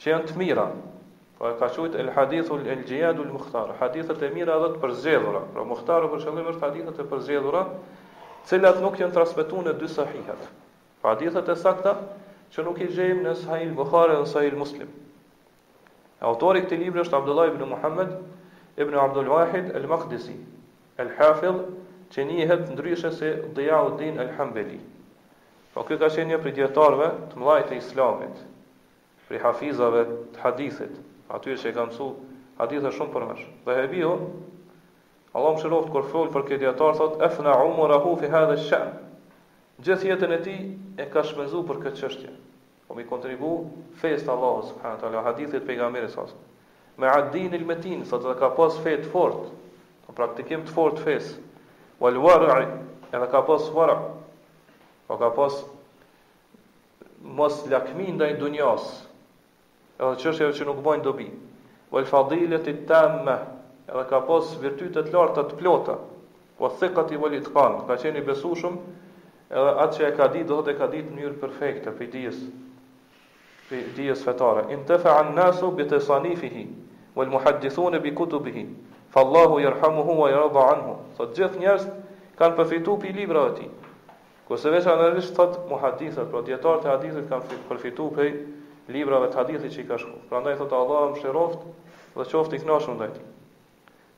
[0.00, 0.62] që janë të mira.
[1.40, 4.80] Po e ka quajtur el hadithu el jihad al muhtar, hadithat e mira dhe të
[4.86, 5.42] përzgjedhura.
[5.56, 7.62] Pra muhtaru për qëllim është hadithat e përzgjedhura,
[8.40, 10.46] të cilat nuk janë transmetuar në dy sahihat.
[11.02, 11.94] Pra hadithat e sakta
[12.54, 14.88] që nuk i gjejmë në Sahih Buhari dhe Sahih Muslim.
[16.30, 18.16] Autori i këtij libri është Abdullah ibn Muhammad
[18.84, 20.34] ibn Abdul Wahid al-Maqdisi,
[21.04, 21.62] al-Hafidh,
[22.12, 24.80] që njihet ndryshe se Diyauddin al-Hanbali.
[25.70, 28.38] Po këtë ka qenë një prej djetarve të mlajt e islamit,
[29.28, 30.00] prej hafizave
[30.34, 30.96] të hadithit,
[31.36, 32.08] atyre që e kanë su
[32.60, 33.26] hadithë shumë për
[33.68, 34.08] Dhe e bio,
[35.38, 38.56] Allah më shiroft kër folë për këtë djetarë, thot, e fëna umë rahu fi hadhe
[38.64, 39.04] shënë.
[39.86, 40.56] Gjithë jetën e ti
[40.98, 42.32] e ka shmezu për këtë qështje.
[42.88, 43.52] Po mi kontribu
[44.02, 46.34] fejës të Allah, subhanët Allah, hadithit për i gamiri sasë.
[46.98, 49.46] Me addin il metin, thot, dhe ka pas fejt fort,
[50.08, 51.30] pra, praktikim të fort fejës,
[52.02, 52.18] wal
[53.14, 53.96] edhe ka pas warë,
[55.10, 55.64] Po ka pas
[57.26, 58.84] mos lakmi ndaj dunjas.
[59.98, 61.26] Edhe çështja që nuk bojnë dobi.
[61.90, 62.86] o el fadilet e edhe
[64.10, 65.96] ka pas virtyte të larta të plota.
[66.58, 68.76] Po thiqati wal i ka qenë i besueshëm,
[69.50, 72.38] edhe atë që e ka ditë do të ka ditë në mënyrë perfekte për dijes.
[73.68, 74.62] Për dijes fetare.
[74.76, 76.64] Intafa an nasu bi tasanifihi
[77.18, 78.64] wal muhaddithun bi kutubihi.
[79.16, 80.94] Fallahu yerhamuhu wa yarda anhu.
[81.18, 81.94] Sot gjithë njerëzit
[82.38, 83.72] kanë përfituar për librave të tij.
[84.50, 88.30] Ku se vetë thot muhaddithat, pra dietarët e hadithit kanë përfituar prej
[88.94, 90.24] librave të hadithit që i ka shkruar.
[90.30, 93.28] Prandaj thot Allahu më dhe qoftë i kënaqur ndaj tij.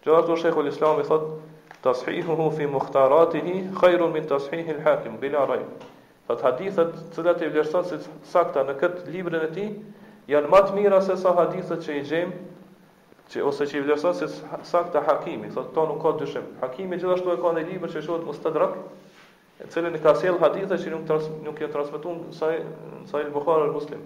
[0.07, 1.27] Qoftë u shekhu Islam i thot
[1.89, 5.69] tasfihuhu fi mukhtaratihi khairun min al hakim bila rayb.
[6.31, 8.01] Fat hadithat të cilat i vlerëson si
[8.33, 9.69] sakta në kët librin e tij
[10.33, 12.33] janë më të mira se sa hadithat që i gjem
[13.37, 14.33] që ose që i vlerëson si
[14.73, 16.49] sakta hakimi, thot to nuk ka dyshim.
[16.65, 18.81] Hakimi gjithashtu e ka në librin që quhet Mustadrak,
[19.65, 22.51] e cili ka sel hadithe që nuk trans, nuk janë transmetuar sa
[23.07, 24.01] sa el Buhari apo Muslim.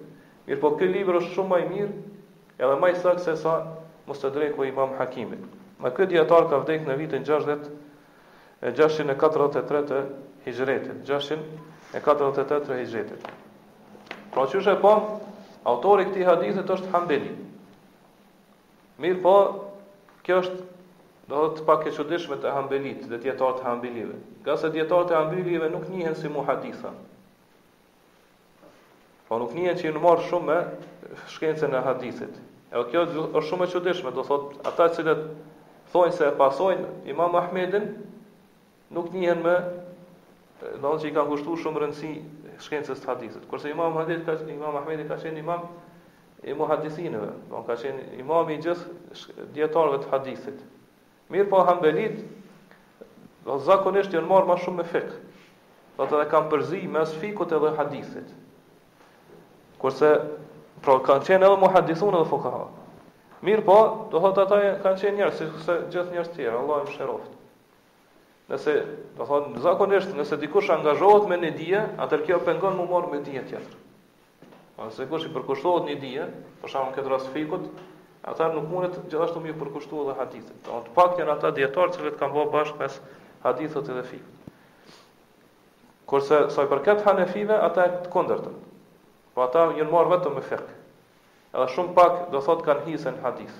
[0.47, 1.95] Mirë po ky libër është shumë më i mirë
[2.61, 3.55] edhe më i saktë se sa
[4.07, 5.41] mos të Imam Hakimit.
[5.81, 7.71] Ma këtë dietar ka vdekur në vitin 60
[8.77, 10.03] 643 të
[10.47, 13.27] Hijretit, 643 të Hijretit.
[14.33, 14.93] Pra që është po,
[15.65, 17.33] autori këti hadithit është hambeli.
[19.03, 19.35] Mirë po,
[20.25, 20.63] kjo është
[21.29, 24.17] do të pak e çuditshme të hanbelit dhe dietar të hanbelive.
[24.47, 26.93] Gjasë dietar të hanbelive nuk njihen si muhaditha.
[29.29, 30.59] Po nuk njihen që i marr shumë
[31.35, 32.37] shkencën e hadithit.
[32.71, 35.25] E kjo është shumë e çuditshme, do thot ata që cilët
[35.93, 37.89] thonë se e pasojnë Imam Ahmedin
[38.95, 39.57] nuk njihen me
[40.83, 42.13] do që i kanë kushtuar shumë rëndësi
[42.67, 43.49] shkencës të hadithit.
[43.51, 45.67] Kurse Imam Ahmedit ka Imam Ahmedi ka qenë imam
[46.47, 50.65] e muhadisinëve, do ka qenë imam i gjithë dietarëve të hadithit.
[51.35, 52.19] Mirë po hambelit,
[53.47, 55.15] do zakonisht janë marrë ma shumë me fikë.
[55.97, 58.29] Do të dhe kam përzi mes fikut edhe hadithit.
[59.83, 60.11] Kurse,
[60.85, 62.63] pra kanë qenë edhe mu hadithun edhe fukaha.
[63.47, 63.79] Mirë po,
[64.15, 67.35] do të ata kanë qenë njërë, si kurse gjithë njerës tjera, Allah më shëroft.
[68.53, 68.77] Nëse,
[69.19, 73.11] do thotë, në zakonisht, nëse dikush angazhohet me një dje, atër kjo pengon mu marrë
[73.17, 73.75] me dje tjetër.
[74.79, 76.27] Nëse kush i përkushtohet një dje,
[76.63, 77.67] për shamën këtë rast fikut,
[78.27, 80.57] ata nuk mundet gjithashtu më përkushtuar edhe hadithit.
[80.67, 82.97] Do të pak janë ata dietarë që kanë bërë bashkë mes
[83.47, 84.33] hadithot edhe fikut.
[86.11, 88.59] Kurse sa i përket hanefive, ata e të kundërtën.
[89.35, 90.67] Po ata janë marrë vetëm me fik.
[91.55, 93.55] Edhe shumë pak do thotë kanë hisën hadith.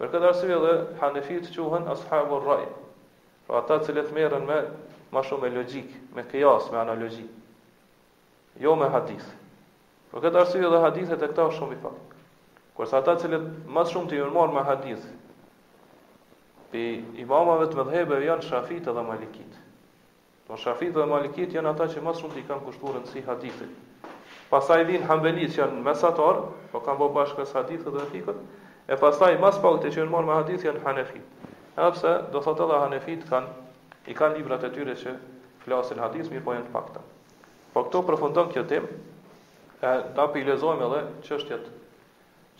[0.00, 2.66] Për këtë arsye edhe hanefit quhen ashabu rrai.
[3.46, 4.58] Pra ata të cilët merren me
[5.14, 7.28] më shumë me logjik, me kjas, me analogji.
[8.66, 9.28] Jo me hadith.
[10.10, 12.00] Për këtë arsye edhe hadithet e këta shumë i pak.
[12.72, 13.42] Kërsa ata cilët
[13.76, 15.02] më shumë të jurmor me hadith,
[16.72, 16.84] pi
[17.24, 19.58] imamave të mëdhebe janë shafit edhe malikit.
[20.46, 23.24] Do po shafit dhe malikit janë ata që më shumë të i kanë kushturën si
[23.26, 24.08] hadithit.
[24.52, 26.40] Pasaj vinë hambelit që janë mesatar,
[26.72, 28.40] po kanë bo bashkës hadithit dhe fikët,
[28.92, 31.44] e pasaj mas pak të që jurmor me hadith janë hanefit.
[31.86, 33.52] Epse, do thot edhe hanefit kanë,
[34.12, 35.14] i kanë librat e tyre që
[35.66, 37.04] flasin hadith, mirë po jenë pakta.
[37.76, 38.88] Po këto përfundon kjo tim,
[39.80, 41.70] e, da për i lezojmë edhe qështjet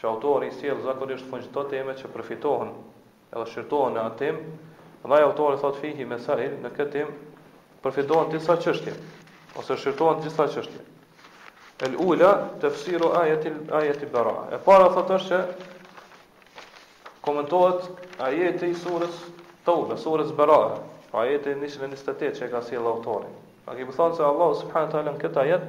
[0.02, 2.70] që autori i sjell zakonisht fund çdo teme që përfitohen
[3.32, 4.54] edhe shqyrtohen në atë temë,
[5.06, 7.12] dhe autori thot fihi mesail në këtë temë
[7.84, 8.96] përfitohen disa çështje
[9.62, 10.88] ose shqyrtohen gjitha çështjet.
[11.86, 14.34] El ula tafsiru ayati ayati bara.
[14.50, 17.88] E para thot është që komentohet
[18.26, 19.22] ajeti i surës
[19.62, 20.60] Tawbe, surës Bara,
[21.22, 23.28] ajeti 128 që e ka sjellë autori.
[23.64, 25.66] Pra kemi thënë se Allah subhanahu wa taala në këtë ajet,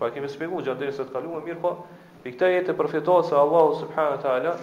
[0.00, 1.74] pra kemi shpjeguar gjatë derisë të kaluam mirë, po
[2.22, 4.54] Për këtë jetë përfitohet se Allahu subhanahu wa taala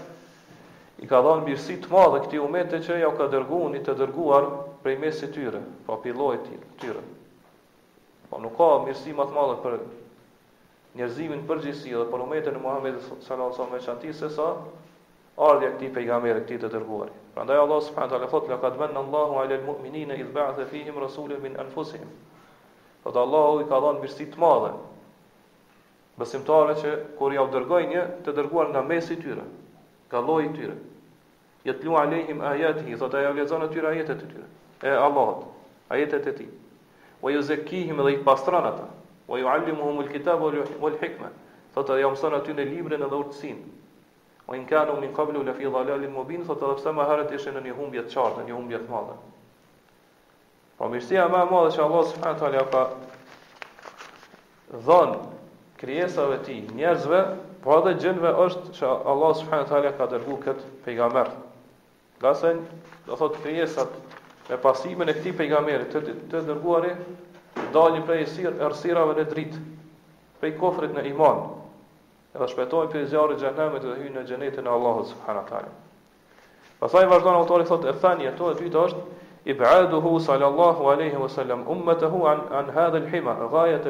[1.00, 4.48] i ka dhënë mirësi të madhe këtij umeti që ja ka dërguar një të dërguar
[4.84, 7.04] prej mesit të tyre, pa po pilloj të tyre.
[8.32, 9.78] Po nuk ka mirësi më të madhe për
[11.00, 14.50] njerëzimin përgjithësi dhe për umetin e Muhamedit sallallahu alaihi wasallam çanti se sa
[15.50, 17.08] ardhja e këtij pejgamberi këtij të dërguar.
[17.36, 21.40] Prandaj Allah subhanahu taala thotë la kad banna Allahu alel mu'minina idh ba'atha fihim rasulun
[21.48, 22.12] min anfusihim.
[23.04, 24.72] Fot Allahu i ka dhënë mirësi të madhe
[26.20, 29.44] besimtarve që kur ja u dërgoi një të dërguar nga mesi i tyre,
[30.10, 30.76] nga lloji i tyre.
[31.66, 34.48] Yatlu alehim ayatihi, thotë ajo lexon aty ajetet e tyre.
[34.86, 35.48] E Allahut,
[35.90, 36.50] ajetet e tij.
[37.24, 38.86] Wa yuzakkihim dhe i pastron ata.
[39.28, 41.32] Wa yuallimuhum alkitab wal hikma.
[41.76, 43.64] Thotë ajo mëson aty në librin edhe urtësinë.
[44.48, 47.58] Wa in kanu min qablu la fi dhalalin mubin, thotë edhe pse më herët ishin
[47.58, 49.18] në një humbje të qartë, në një humbje të madhe.
[50.78, 52.86] Po mirësia më e madhe që Allah subhanahu wa taala ka
[54.90, 55.18] dhënë
[55.86, 57.20] krijesave ti, njerëzve,
[57.64, 61.28] po edhe gjënve është që Allah subhanahu teala ka dërguar kët pejgamber.
[62.22, 62.52] Gjasë
[63.08, 63.92] do thot krijesat
[64.50, 66.00] me pasimin e këtij pejgamberi të,
[66.32, 66.92] të dërguari
[67.76, 69.62] dalin prej sir errësirave në dritë,
[70.42, 71.44] prej kofrit në iman.
[72.36, 75.70] Edhe shpëtojnë prej zjarrit xhenemit dhe hyjnë në xhenetin e Allahut subhanahu teala.
[76.82, 79.06] Pastaj vazhdon autori thotë e thani ato e dytë është
[79.54, 83.86] ibaduhu sallallahu alaihi wasallam ummatuhu an an hadha al-hima ghayat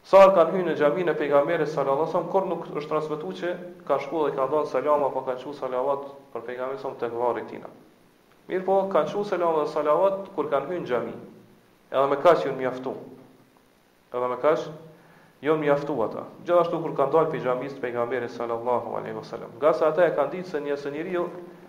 [0.00, 3.36] Sa so, kanë hyrë në xhamin e pejgamberit sallallahu alajhi wasallam, kur nuk është transmetuar
[3.40, 3.50] që
[3.88, 7.42] ka shkuar dhe ka dhënë selam apo ka thënë salavat për pejgamberin son tek varri
[7.44, 7.66] i tij.
[8.48, 11.16] Mirpo ka thënë selam dhe salavat kur kanë hyrë në xhami.
[11.92, 12.94] Edhe më kaq ju mjaftu.
[14.14, 14.64] Edhe më kaq
[15.44, 16.24] ju mjaftu ata.
[16.48, 19.52] Gjithashtu kur kanë dalë pejgamberi te pejgamberi sallallahu alajhi wasallam.
[19.60, 21.26] Nga sa ata e kanë ditë se një se njeriu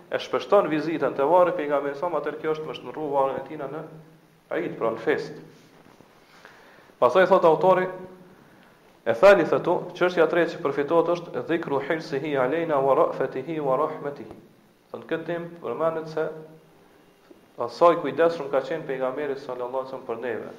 [0.08, 3.44] e shpeshton vizitën te varri i pejgamberit son, atë kjo është më shtrrua varrin e
[3.48, 3.84] tij në
[4.56, 5.36] ai pranë fest.
[7.02, 7.86] Pastaj thot autori
[9.02, 13.56] E thali thëtu, qështja tre që përfitot është dhikru hirësi hi alejna wa rafeti hi
[13.68, 14.36] wa rahmeti hi.
[14.92, 16.26] Dhe në këtë tim përmanit se
[17.66, 20.52] asaj kujdeshëm ka qenë pejgamberi sallallahu alaihi për neve.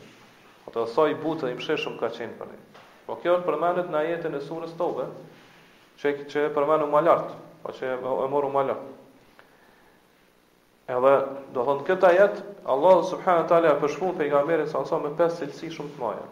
[0.68, 2.84] Ato asaj butë i mëshëshëm ka qenë për neve.
[3.08, 5.08] Po kjo është përmanit në jetën e surës tobe,
[6.04, 8.92] që, që e përmanu ma lartë, po që e moru ma lartë.
[10.98, 11.16] Edhe,
[11.56, 15.74] do thonë, këta jetë, Allah subhanët talë e përshmu meri sallallahu alaihi me pes cilësi
[15.80, 16.32] shumë të majë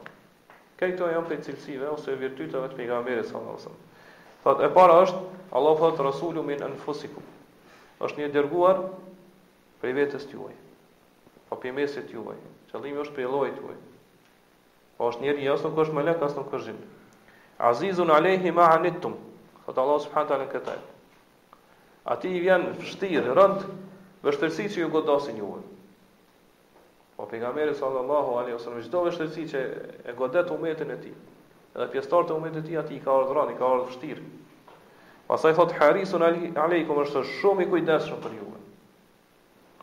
[0.82, 3.82] këto janë prej cilësive ose virtyteve të pejgamberit sallallahu alajhi wasallam.
[4.42, 5.20] Thotë e para është
[5.60, 7.26] Allahu thot rasulun min anfusikum.
[8.02, 8.80] Është një dërguar
[9.84, 10.56] për vetes tuaj.
[11.52, 12.40] Po prej mesit tuaj.
[12.72, 13.76] Qëllimi është për llojit tuaj.
[14.98, 16.82] Po është një, jashtë nuk është melek as nuk është jin.
[17.70, 19.14] Azizun alayhi ma anittum.
[19.68, 20.80] Thot Allah subhanahu taala këtë.
[22.16, 23.68] Ati i vjen vështirë rënd
[24.26, 25.62] vështirësi që ju godasin juve.
[27.22, 29.60] Po pejgamberi sallallahu alaihi wasallam çdo vështirësi që
[30.10, 31.12] e godet umetin e tij,
[31.78, 34.24] edhe pjesëtar të umetit të tij aty ka urdhëruar, i ka urdhëruar vështirë.
[35.28, 38.48] Pastaj thot Harisun alaykum është shumë i kujdesshëm për ju.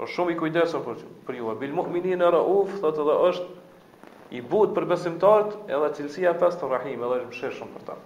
[0.03, 0.99] Është shumë i kujdesur për
[1.31, 1.55] për ju.
[1.63, 7.07] Bil mu'minina rauf, thotë edhe është i butë për besimtarët, edhe cilësia pas të rahim,
[7.07, 7.99] edhe është mëshirshëm për ta.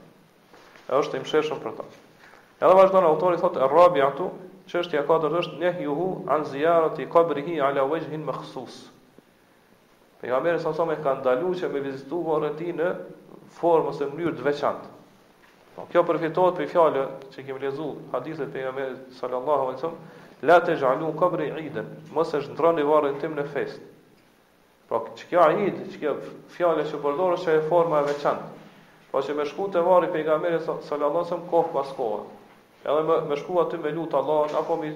[0.90, 1.88] Edhe është i mëshirshëm për ta.
[2.60, 4.28] Edhe vazhdon autori thotë Arabi atu,
[4.74, 8.82] çështja katërt është nehyuhu an ziyarati qabrihi ala wajhin makhsus.
[10.22, 12.88] Pejgamberi sa sa më ka ndaluar që me vizitu varrin e tij në
[13.58, 14.90] formë ose mënyrë të veçantë.
[15.74, 19.96] Po kjo përfitohet për fjalën që kemi lexuar hadithet e pejgamberit sallallahu alaihi wasallam,
[20.46, 23.80] la tajalu qabri eidan, mos e zhndroni varrin tim në fest.
[24.92, 26.14] Po që kjo eid, që kjo
[26.54, 28.48] fjalë që përdoren është e forma e veçantë.
[29.10, 32.22] Po që me shku te varri pejgamberit sallallahu alaihi wasallam kohë pas kohë.
[32.86, 34.94] Edhe me, me shku aty me lut Allahun apo mi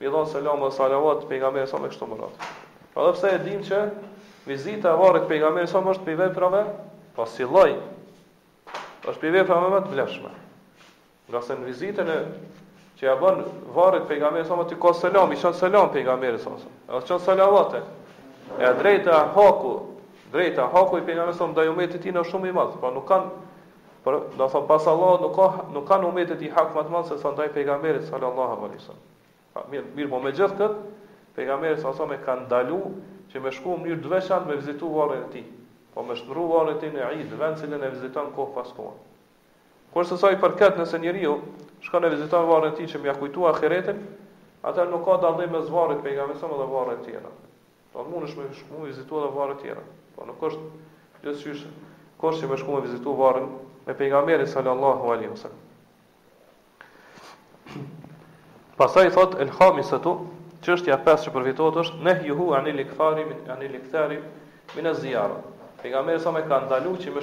[0.00, 2.50] mi dhon selam ose salavat pejgamberit sa më kështu më radh.
[2.96, 3.84] Po pse e dim që
[4.46, 6.62] vizita e varrit pejgamberit sa më është për veprave,
[7.16, 7.74] po si lloj
[9.08, 10.32] është për veprave më të vlefshme.
[11.32, 12.18] Nga sa në vizitën e
[13.00, 13.40] që ja bën
[13.76, 16.52] varrit pejgamberit sa më të kos selam, i çon selam pejgamberit sa.
[16.88, 17.80] Edhe çon salavate.
[18.60, 19.72] E drejta haku,
[20.32, 23.32] drejta haku i pejgamberit sa ndaj umetit tinë është shumë i madh, po nuk kanë
[24.04, 27.08] por do sa pas Allah nuk ka nuk kanë umetit i hak më të madh
[27.08, 29.06] se sa ndaj pejgamberit sallallahu alaihi wasallam.
[29.70, 30.74] Mirë, mirë, po me gjithë këtë,
[31.38, 32.94] pejgamberi sallallahu alaihi wasallam e kanë ndaluar
[33.34, 35.40] që me shku mënyrë të veçan me vizitu varën e ti,
[35.94, 38.68] po me shëndru varën e ti në i dhe në cilën e viziton kohë pas
[38.76, 38.94] kohë.
[39.94, 41.32] të saj për këtë nëse njëri ju,
[41.82, 43.98] shka në viziton varën e ti që mja kujtu akiretin,
[44.66, 47.32] atër nuk ka dalëdhe me zvarët për i gamesëm edhe varën tjera.
[47.92, 49.82] Po në mund është me shku me vizitu edhe varën tjera.
[50.14, 50.62] Po nuk është
[51.26, 51.54] gjithë
[52.40, 53.50] që me shku me vizitu varën
[53.90, 55.58] e pejgamberi sallallahu alihu sallam.
[58.78, 60.16] Pasaj thot, el-hamisatu,
[60.64, 64.16] çështja pesë që përfitohet është ne yuhu anil ikfari min anil ikthari
[64.74, 65.36] min aziyara.
[65.82, 67.22] Pejgamberi sa më ka ndaluar që me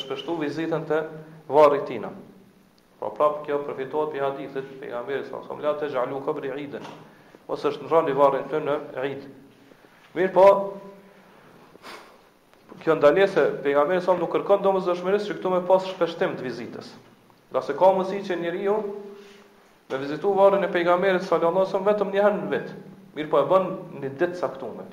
[0.00, 0.98] shpeshtu vizitën te
[1.54, 2.10] varri tina.
[2.98, 6.84] Po pra prap kjo përfitohet pi hadithit pejgamberi sa më la te xhalu qabri idan
[7.50, 9.28] ose është në rrani varën të në rritë.
[10.14, 10.44] Mirë po,
[12.82, 16.46] kjo ndalje se sa më nuk kërkon do më që këtu me pasë shpeshtim të
[16.46, 16.92] vizitës.
[17.54, 18.76] Lase ka mundësi që njeriu
[19.90, 22.66] Me vizitu varën e pejgamberit sallallahu alaihi wasallam vetëm një herë në vit.
[23.18, 23.64] Mirpo e bën
[24.04, 24.86] në ditë caktuar.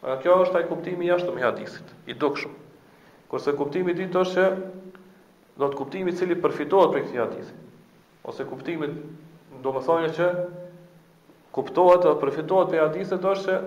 [0.00, 2.54] Pra kjo është ai kuptimi jashtë me hadithit, i dukshëm.
[3.30, 4.46] Kurse kuptimi i ditë është se
[5.60, 7.52] do të kuptimi i cili përfitohet prej këtij hadithi.
[8.26, 8.88] Ose kuptimi
[9.64, 9.74] do
[10.16, 10.32] që
[11.54, 13.60] kuptohet apo përfitohet prej hadithit është se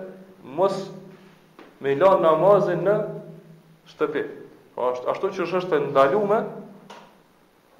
[0.58, 0.82] mos
[1.84, 2.92] me i lanë namazin në
[3.92, 4.20] shtëpi.
[4.74, 6.38] Pra, ashtu që është ndalume,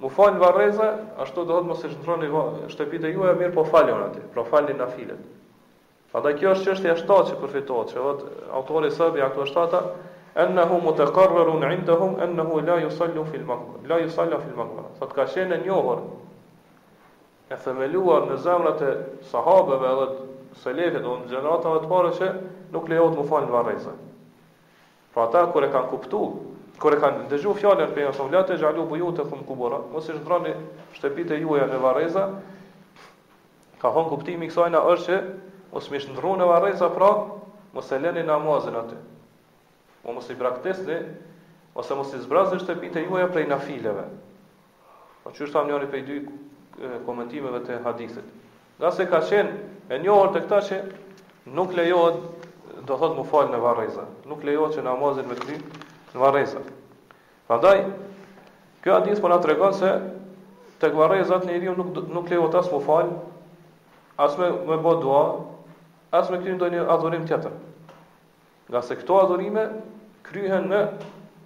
[0.02, 0.90] mu falin vareze,
[1.24, 4.08] ashtu do dhëtë mësë që në tronë shtëpi të ju e mirë, po falin në
[4.10, 5.24] ati, pra po falin në filet.
[6.12, 9.46] Pra da kjo është që është e shtatë që përfitohet, që dhëtë autori sëbi, aktu
[9.46, 9.80] është shtata,
[10.42, 13.76] Ennehu mu të kërërru në indëhum, ennehu la ju sallu filmakur.
[13.86, 14.88] La ju sallu filmakur.
[14.98, 16.00] Sa të ka qene njohër,
[17.54, 18.88] e themeluar në zemrët e
[19.30, 20.08] sahabeve edhe
[20.62, 22.28] selefi, do në gjeneratave të pare që
[22.74, 23.92] nuk lejot më falin varrejse.
[25.14, 26.20] Pra ata, kër e kanë kuptu,
[26.82, 30.08] kër e kanë dëgju fjallën për jasëm, latë e gjallu bujot të thumë kubura, mos
[30.08, 30.54] i shëndroni
[30.98, 32.24] shtepit e juaja në varrejse,
[33.82, 35.22] ka honë kuptimi kësajna është që
[35.74, 37.12] mos mi shëndru në varrejse, pra
[37.74, 38.98] mos e leni namazin aty.
[40.04, 41.00] O mos i braktesni,
[41.74, 44.06] ose mos i zbrazni shtepit e juaja prej fileve.
[45.24, 46.16] O po që është tam njëri i dy
[47.06, 48.26] komentimeve të hadithit.
[48.78, 50.78] Nga se ka qenë e njohër të këta që
[51.58, 52.16] nuk lejohet,
[52.88, 54.02] do thot mu falë në vareza.
[54.30, 55.58] Nuk lejohet që namazin me të kry
[56.14, 56.62] në vareza.
[57.48, 57.84] Prandaj,
[58.82, 59.92] kjo adis për po nga të regon se
[60.82, 63.14] të këvarezat në iriu nuk, nuk lejohet asë mu falë,
[64.26, 65.22] asë me, me bo dua,
[66.18, 67.54] asë me do një adhurim tjetër.
[68.72, 69.68] Nga se këto adhurime
[70.28, 70.82] kryhen në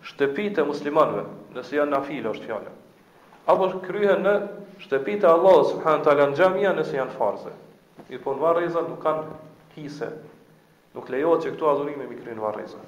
[0.09, 1.27] shtepit e muslimanve,
[1.59, 2.78] nëse janë na filë është fjallë
[3.49, 4.33] apo kryhen në
[4.85, 7.53] shtëpitë e Allahut subhanahu teala në xhamia nëse janë farze.
[8.15, 9.39] I po në nuk kanë
[9.75, 10.09] kise.
[10.97, 12.79] Nuk lejohet që këto adhurime mi kryen varreza.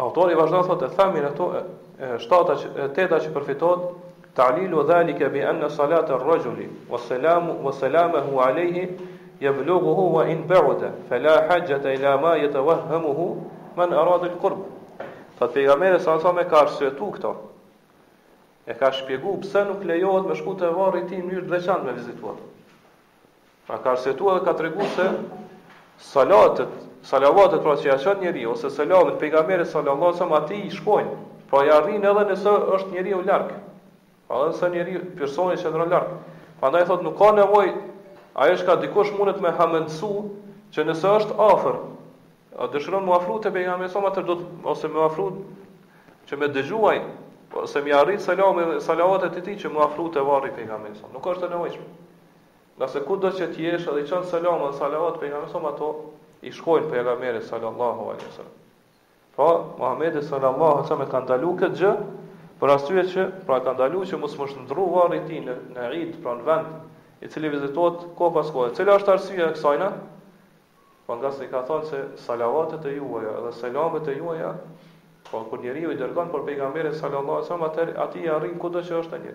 [0.00, 5.28] Autori vazhdon thotë e thamin ato e shtata që e teta që përfitohet ta'lilu dhalika
[5.32, 8.82] bi anna salata ar-rajuli wa salamu wa salamuhu alayhi
[9.40, 13.28] yablughuhu wa in ba'ada fala hajjata ila ma yatawahhamuhu
[13.76, 14.60] man arada al-qurb.
[15.38, 17.32] fa pejgamberi sa sa me ka arsyetu këto
[18.66, 21.52] e ka shpjegu pse nuk lejohet me shku te varri i tij në mënyrë të
[21.52, 22.36] veçantë me vizituar.
[23.66, 25.06] Pra ka arsyetuar dhe ka regu se
[26.08, 26.72] salatet,
[27.06, 31.14] salavatet pra që ja qënë njëri, ose salavet, pejgamere salallat, sa ma ati i shkojnë,
[31.50, 33.58] pra ja rrinë edhe nëse është njëri u larkë.
[34.28, 36.16] Pra edhe nëse njëri personi që në larkë.
[36.60, 37.68] Pra ndaj thot, nuk ka nevoj,
[38.34, 40.12] a e shka dikush mundet me hamëndësu,
[40.74, 41.78] që nëse është afer,
[42.58, 44.10] a dëshëron më afru të pejgamere sa ma
[44.72, 45.30] ose më afru
[46.26, 46.96] që me dëgjuaj
[47.50, 51.12] po se më arrit selam dhe salavatet e tij që më afrua te varri pejgamberi
[51.12, 51.88] Nuk është e nevojshme.
[52.80, 55.90] Nëse ku do që ti jesh atë çon selam dhe salavat pejgamberi ato
[56.42, 58.54] i shkojnë pejgamberit sallallahu alaihi wasallam.
[59.36, 61.92] Po Muhamedi sallallahu alaihi wasallam ka ndaluar këtë gjë
[62.60, 65.88] për arsye që pra ka ndaluar që mos mos ndru varri e tij në në
[65.94, 68.74] rit pra në vend i cili vizitohet kohë pas kohë.
[68.76, 69.92] Cila është arsyeja e kësaj na?
[71.06, 74.54] Po nga se i ka thonë se salavatet e juaja dhe selamet e juaja
[75.30, 78.98] Po kur njeriu i dërgon për pejgamberin sallallahu alajhi wasallam, atë i arrin kudo që
[79.00, 79.32] është ai.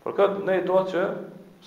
[0.04, 1.04] Por kët ne duhet që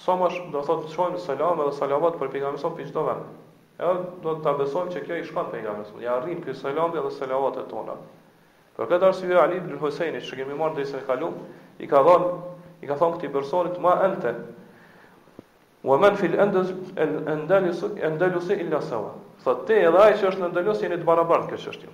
[0.05, 3.31] sa më do të thotë të shohim selam dhe selamat për pejgamberin sallallahu alajhi wasallam.
[3.79, 3.95] Edhe
[4.27, 6.03] do të ta besojmë që kjo i shkon pejgamberit.
[6.09, 7.99] Ja arrin ky selam dhe selavat tona.
[8.77, 11.33] Për këtë arsye Ali ibn Husaini, që kemi marrë disa kalum,
[11.79, 12.27] i ka dhënë,
[12.85, 14.35] i ka thonë këtij personi, "Ma ente,
[15.87, 16.73] Wa man fil andalus
[17.27, 19.13] andalus andalus illa sawa.
[19.43, 21.91] Sa te edhe ai që është në Andalus jeni të barabartë kjo çështje.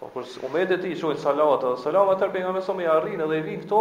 [0.00, 3.60] Por kur umeti ti shohin salavat, salavat atë pejgamberi sa më arrin edhe i vin
[3.60, 3.80] këto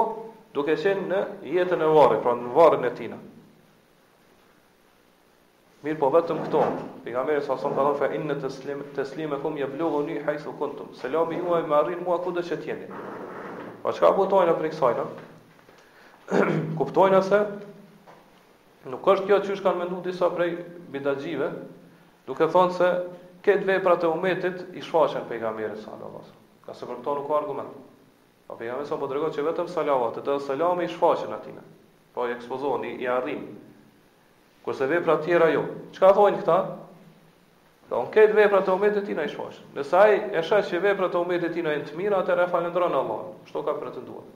[0.57, 3.19] duke qenë në jetën e varrit, pra në varrin e tina.
[5.85, 6.65] Mirë po vetëm këto.
[7.05, 10.91] Pejgamberi sa son ka thënë inna taslim taslima kum yablughu ni haythu kuntum.
[10.99, 12.91] Salami juaj më arrin mua kudo që jeni.
[13.85, 15.07] Po çka kuptojnë për kësaj, no?
[16.81, 17.39] kuptojnë se
[18.91, 20.51] nuk është kjo që kanë menduar disa prej
[20.97, 21.47] bidaxhive,
[22.27, 22.91] duke thonë se
[23.49, 26.47] këtë veprat e umetit i shfaqen pejgamberit sallallahu alajhi wasallam.
[26.65, 27.73] Ka për këto nuk ka argument.
[28.47, 31.63] Po pejgamberi sa po tregon që vetëm salavat, të salami i shfaqen atina.
[32.13, 33.47] Po i ekspozon i, i arrin.
[34.65, 35.63] Kurse vepra të tjera jo.
[35.95, 36.59] Çka thonë këta?
[37.89, 39.69] Don këtë veprat e umetit tina i shfaqen.
[39.77, 43.29] Nëse ai e shet që veprat e umetit tina janë të mira, atëherë falendron Allah.
[43.49, 44.27] Çto ka pretenduar?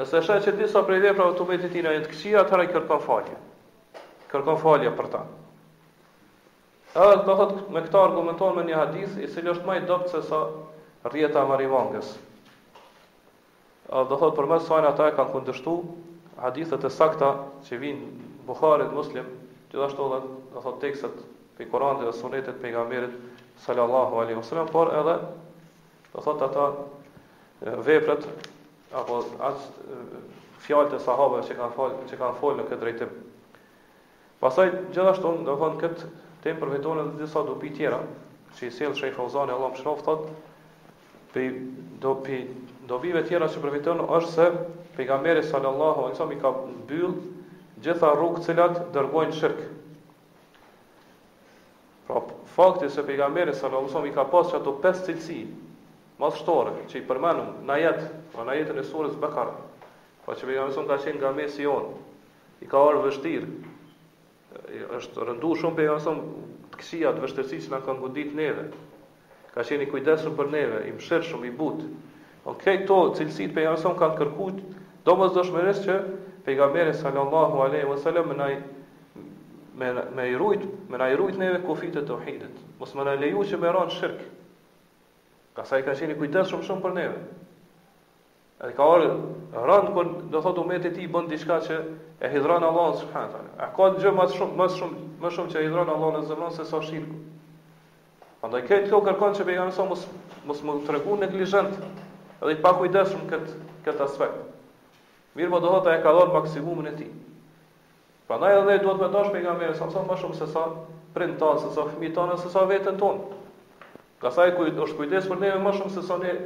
[0.00, 3.38] Nëse shet që disa prej veprave të umetit tina janë të këqija, atëherë kërkon falje.
[4.32, 5.22] Kërkon falje për ta.
[6.94, 10.12] Edhe të thot me këta argumenton me një hadith, i cili është më i dobët
[10.12, 10.38] se sa
[11.10, 12.10] rjeta e marivangës.
[13.90, 15.74] Edhe do thot përmes sa ata e kanë kundërshtu
[16.44, 17.32] hadithet e sakta
[17.66, 18.12] që vijnë
[18.46, 19.26] Buhari dhe Muslim,
[19.72, 20.20] gjithashtu dhe,
[20.54, 21.18] do thot tekstet
[21.58, 23.18] pe Kur'anit dhe Sunetit pejgamberit
[23.66, 25.16] sallallahu alaihi wasallam, por edhe
[26.14, 26.68] do thot ata
[27.90, 28.22] veprat
[29.02, 29.18] apo
[29.48, 29.66] as
[30.64, 33.18] fjalët e sahabëve që kanë fal që kanë në këtë drejtim.
[34.44, 36.12] Pastaj gjithashtu do thon këtë
[36.44, 37.98] te e përvetonë edhe disa dobi tjera,
[38.54, 40.26] që i selë Shrej Fauzani, Allah më shrof, thot,
[42.04, 42.40] dobi,
[42.90, 44.50] dobive tjera që përvetonë është se
[44.98, 47.16] pejgamberi sallallahu alaihi wasallam i ka mbyll
[47.86, 49.64] gjitha rrugët që cilat dërgojnë shirk.
[52.10, 52.20] Pra
[52.56, 55.40] fakti se pejgamberi sallallahu alaihi wasallam i ka pas ato pesë cilësi
[56.20, 58.02] mashtore që i përmendëm në ayat,
[58.36, 59.56] pra në jetë e surës Bekare,
[60.28, 61.88] pa që pejgamberi sallallahu alaihi wasallam ka qenë nga mesi jon,
[62.60, 63.72] i ka ardhur vështirë
[64.98, 66.18] është rëndu shumë për jasëm
[66.74, 68.64] të kësia të vështërësi që në kanë godit neve.
[69.54, 71.88] Ka qeni kujdesëm për neve, i mshërë shumë i butë.
[72.46, 74.60] Në to, cilësit për jasëm kanë kërkut,
[75.06, 75.96] do zdo dëshmeres që
[76.46, 78.56] pejgamberi sallallahu aleyhi wa sallam me naj
[79.80, 82.60] me me i me na i rujt neve kufit e tauhidit.
[82.78, 84.20] Mos më na leju që më ranë shirk.
[85.54, 87.18] Ka sa i ka qenë kujdes shumë shumë për neve.
[88.64, 89.08] E ka orë
[89.68, 91.74] rënd kur do thotë umeti i tij bën diçka që
[92.24, 93.50] e hidhron Allahu subhanahu teala.
[93.60, 96.54] A ka gjë më shumë më shumë më shumë që e hidhron Allahu në zemrën
[96.56, 97.18] se sa shirku.
[98.40, 100.06] Prandaj këtë kjo kërkon që pejgamberi sa mos
[100.48, 101.76] mos më tregu neglizhent
[102.40, 103.52] edhe i pakujdesshëm kët
[103.84, 104.40] kët aspekt.
[105.36, 107.12] Mirë po do thotë e ka dhënë maksimumin e tij.
[108.30, 110.64] Prandaj edhe duhet më dash pejgamberi sa më shumë se sa
[111.16, 113.42] prind tonë, se sa fëmijë tonë, se sa veten tonë.
[114.24, 116.38] Ka sa i është kujdes për ne më shumë se sa ne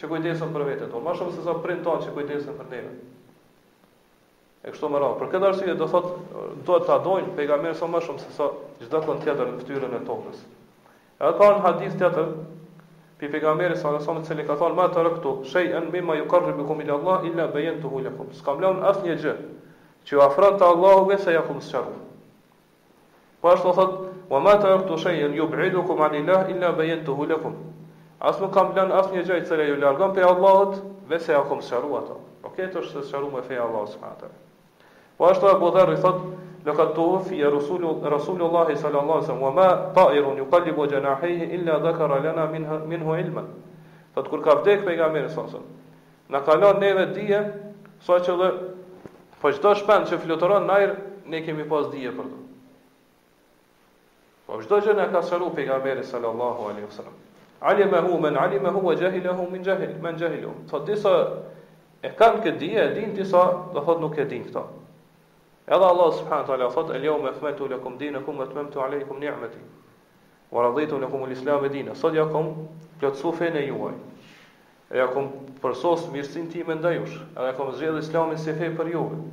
[0.00, 2.92] që kujdesen për vetë, por më shumë se sa prind tonë që kujdesen për neve.
[4.66, 5.18] E kështu më radhë.
[5.20, 6.12] Për këtë arsye do thotë
[6.66, 8.48] duhet ta dojnë pejgamberin sa më shumë se sa
[8.82, 10.42] çdo kënd tjetër në fytyrën e tokës.
[11.16, 12.32] Edhe ka një hadith tjetër
[13.20, 16.16] pe pejgamberin sa më shumë se ka thonë më të rë këtu, "Shay an mimma
[16.20, 19.34] yuqarribukum ila Allah illa bayantuhu lakum." S'kam mëlon asnjë gjë
[20.06, 21.88] që ju afron te Allahu vetë ja kum sharr.
[23.40, 27.54] Po ashtu thotë, "Wa ma taraktu shay'an yub'idukum 'an Allah illa bayantuhu lakum."
[28.22, 30.76] As nuk kam lënë asnjë gjë që ajo largon te Allahut,
[31.10, 32.14] dhe se ajo kom sharrua ato.
[32.42, 34.36] Po këto është se sharrua feja Allahut subhanahu.
[35.18, 36.22] Po ashtu Abu Dharr i thot,
[36.64, 42.46] "Lokatu fi rasulullah rasulullah sallallahu alaihi wasallam wa ma ta'irun yuqallibu janahihi illa dhakara lana
[42.52, 43.44] minhu minhu ilma."
[44.14, 45.66] Po kur ka vdek pejgamberi sallallahu alaihi
[46.32, 47.42] na ka lënë neve dije,
[48.00, 48.52] saqë so
[49.40, 50.96] po çdo shpend që fluturon në ajër,
[51.26, 52.38] ne kemi pas dije për to.
[54.46, 57.16] Po çdo gjë na ka sharrua pejgamberi sallallahu alaihi wasallam
[57.60, 61.42] alimahu men alimahu wa jahilahu min jahil men jahilu thot disa
[62.02, 63.44] e kanë këtë dije e din disa
[63.74, 64.62] do thot nuk e din këto
[65.66, 69.58] edhe allah subhanahu taala thot el yawma akmaltu lakum dinakum wa atmamtu alaykum ni'mati
[70.50, 72.68] wa raditu lakum al islam dinan sot ja kom
[73.00, 73.94] plotsu fen e juaj
[74.90, 75.32] e ja kom
[75.62, 79.24] përsos mirësinë time ndaj jush edhe kom zgjedhur islamin si fe për juve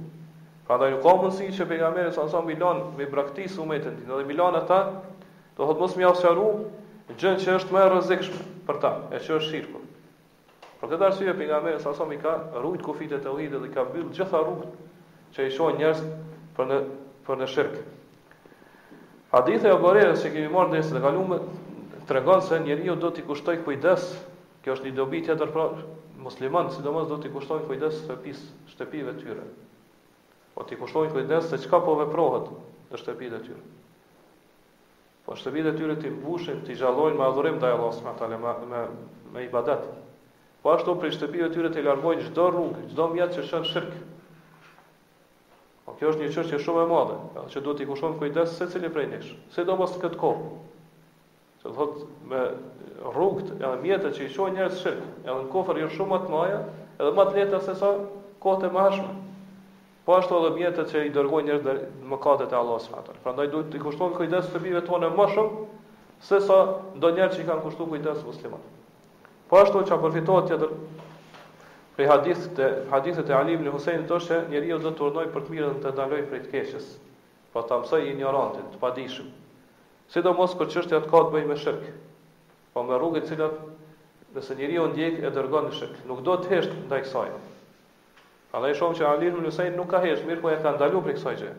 [0.63, 2.55] Pra dhe nuk ka mundësi që pejgamberi merës sa mi
[2.97, 4.77] me braktisë umetën dhe mi lanë ata,
[5.57, 6.45] do thotë mos mi asëru
[7.11, 9.79] gjë që është më e rrezikshme për ta, e që është shirku.
[10.79, 14.07] Për këtë arsye pejgamberi sa sa më ka rrujt kufit e tauhidit dhe ka mbyll
[14.15, 16.01] gjitha rrugët që i shohin njerëz
[16.57, 16.77] për në
[17.27, 17.75] për në shirk.
[19.33, 21.51] Hadithe e Buhariut që kemi marrë nesër të kaluam
[22.09, 24.07] tregon se njeriu do t'i kushtoj kujdes,
[24.63, 25.77] kjo është një dobi tjetër për
[26.23, 28.41] musliman, sidomos do t'i kushtoj kujdes shtëpis,
[28.73, 29.45] shtëpive të tyre.
[30.55, 32.51] Po t'i kushtoj kujdes se çka po veprohet
[32.91, 33.63] në shtëpitë e tyre.
[35.23, 38.67] Po shtëpitë e tyre të mbushin, të gjallojnë me adhurim ndaj Allahut subhanahu taala me
[38.71, 38.81] me,
[39.35, 39.85] me ibadet.
[40.63, 43.93] Po ashtu për shtëpitë e tyre të largojnë çdo rrugë, çdo mjet që shën shirk.
[45.85, 47.15] Po kjo është një çështje shumë e madhe,
[47.55, 50.51] që duhet i kushton kujdes secili prej nesh, sidomos këtë kohë.
[51.63, 52.43] Se thot me
[53.15, 56.33] rrugët, edhe mjetet që i shohin njerëz shirk, edhe në kofër janë shumë më të
[56.35, 56.61] mëdha,
[56.99, 57.95] edhe më të lehta se sa
[58.47, 59.11] kohët e mëshme.
[60.05, 63.07] Po ashtu edhe mjetet që i dërgojnë njerëz deri në mëkatet e Allahut subhanahu wa
[63.09, 63.21] taala.
[63.25, 65.63] Prandaj duhet të kushtojmë kujdes të kujdesë të bijve tonë më shumë
[66.27, 66.57] se sa
[67.03, 68.81] do që i kanë kushtuar kujdes muslimanëve.
[69.51, 70.73] Po ashtu çka përfitohet tjetër
[71.95, 75.47] prej hadithit e hadithit të Ali ibn Husajn thoshë se njeriu do të turnoj për
[75.47, 76.89] të mirën të daloj prej të keqes.
[77.53, 79.31] Po ta mësoj ignorantit, të padishëm.
[80.13, 81.87] Sidomos kur çështja të ka të bëjë me shirk.
[82.75, 86.49] Po me rrugët e cilat nëse njeriu ndjek e dërgon në shirk, nuk do të
[86.57, 87.27] hesht ndaj kësaj.
[88.53, 90.99] Edhe i shohë që Ali ibn Husajn nuk ka hesh, mirë po e ka ndalu
[91.07, 91.53] për kësaj gjë.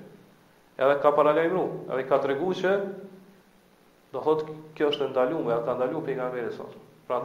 [0.78, 1.62] Edhe ka paralajmëru,
[1.94, 2.74] edhe ka të regu që
[4.14, 4.44] do thot
[4.78, 6.76] kjo është ndalu, me e ka ndalu për i nga mërë sot.
[7.08, 7.18] Pra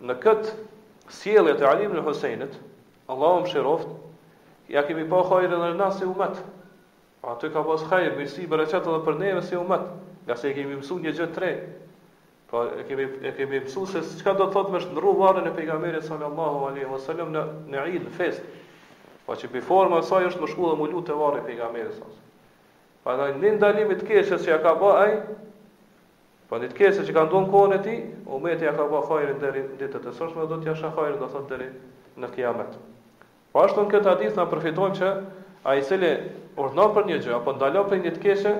[0.00, 0.54] në këtë
[1.18, 2.56] sielet e Ali ibn Husajnit,
[3.12, 3.90] Allah më shiroft,
[4.72, 6.40] ja kemi po hajrë edhe në nasi umet.
[7.20, 9.84] Pra ka pas hajrë, mirësi, bereqet edhe për neve si umet,
[10.30, 11.52] ja se kemi mësu një gjë të
[12.54, 15.52] Pra, e kemi e kemi mësuar se çka do të thotë me shndru varrin e
[15.56, 17.40] pejgamberit sallallahu alaihi wasallam në
[17.72, 18.44] në Eid fest.
[19.26, 22.28] Po që bi forma e saj është më shkollë më lutë varri pejgamberit sallallahu.
[23.02, 25.16] Pa po, ndaj në ndalimit të keqes që ja ka bë ai.
[26.52, 27.98] Po të keqes që kanë dhënë kohën e tij,
[28.38, 31.32] umeti ja ka bë fajrin deri ditët e sotme do të jashë fajrin do të
[31.34, 31.68] thotë deri
[32.22, 32.76] në kıyamet.
[33.50, 35.08] Po ashtu në këtë hadith na përfitojmë që
[35.72, 36.12] ai i cili
[36.64, 38.54] urdhnon për një gjë apo ndalon për një të keqe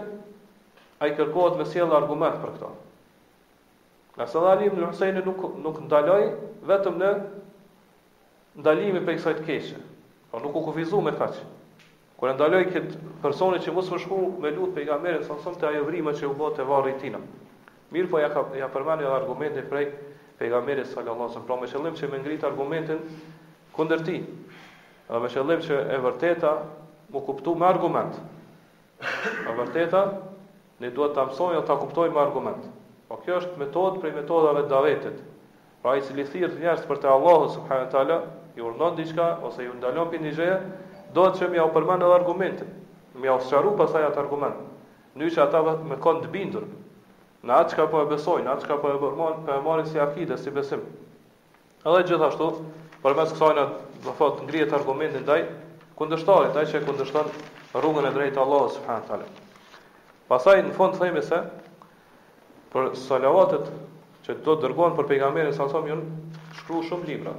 [1.05, 2.73] ai kërkohet me sjellë argument për këtë.
[4.15, 6.21] Nga dhe dalim në Husejnë nuk, nuk ndaloj
[6.71, 7.09] vetëm në
[8.63, 9.81] ndalimi për i kësajt keqe.
[10.31, 11.43] Pra nuk u kufizu me kaqë.
[12.21, 15.25] Kër e ndaloj këtë personi që musë më shku me lutë për i ga merën,
[15.27, 17.19] sa nësëm të ajo vrimë që u botë e varë i tina.
[17.95, 19.89] Mirë po ja, ka, ja përmeni edhe argumente prej
[20.39, 21.45] për i ga merën së kallonësën.
[21.49, 23.03] Pra me qëllim që me ngritë argumentin
[23.77, 24.17] këndër ti.
[25.11, 26.55] Dhe me qëllim që e vërteta
[27.13, 28.23] mu kuptu me argument.
[29.51, 30.07] E vërteta
[30.83, 32.74] ne duhet të amsojnë dhe të kuptojnë me argumentë.
[33.15, 35.19] Po kjo është metodë prej metodave të davetit.
[35.85, 38.17] Pra i cili thirr njerëz njerës për të Allahu subhanahu teala,
[38.59, 40.57] i urdhon diçka, ose i undalon për një gjeje,
[41.15, 42.73] do të që mi au përmanë edhe argumentin.
[43.23, 44.59] Mi au sharu pasaj atë argument.
[45.21, 45.61] Në që ata
[45.93, 46.67] me konë të bindur.
[47.47, 49.55] Në atë që ka po e besojnë, në atë që ka po e mërmon, po
[49.61, 50.83] e marit si akide, si besim.
[51.87, 52.51] Edhe gjithashtu,
[53.05, 55.45] për mes kësajnë atë, dhe ngrihet argumenti argumentin daj,
[56.03, 59.31] kundështarit, që e rrugën e drejtë Allahu subhanahu teala.
[60.35, 61.45] Pastaj në fund themi se
[62.75, 63.69] për salavatet
[64.27, 65.99] që do të dërgohen për pejgamberin sa sa më
[66.61, 67.37] shkruaj shumë libra.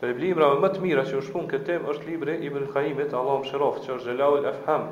[0.00, 3.14] Për libra më të mira që u shpun këtë temë është libri i Ibn Khaimit,
[3.20, 4.88] Allahu mëshiroft, që është Jalalul Afham,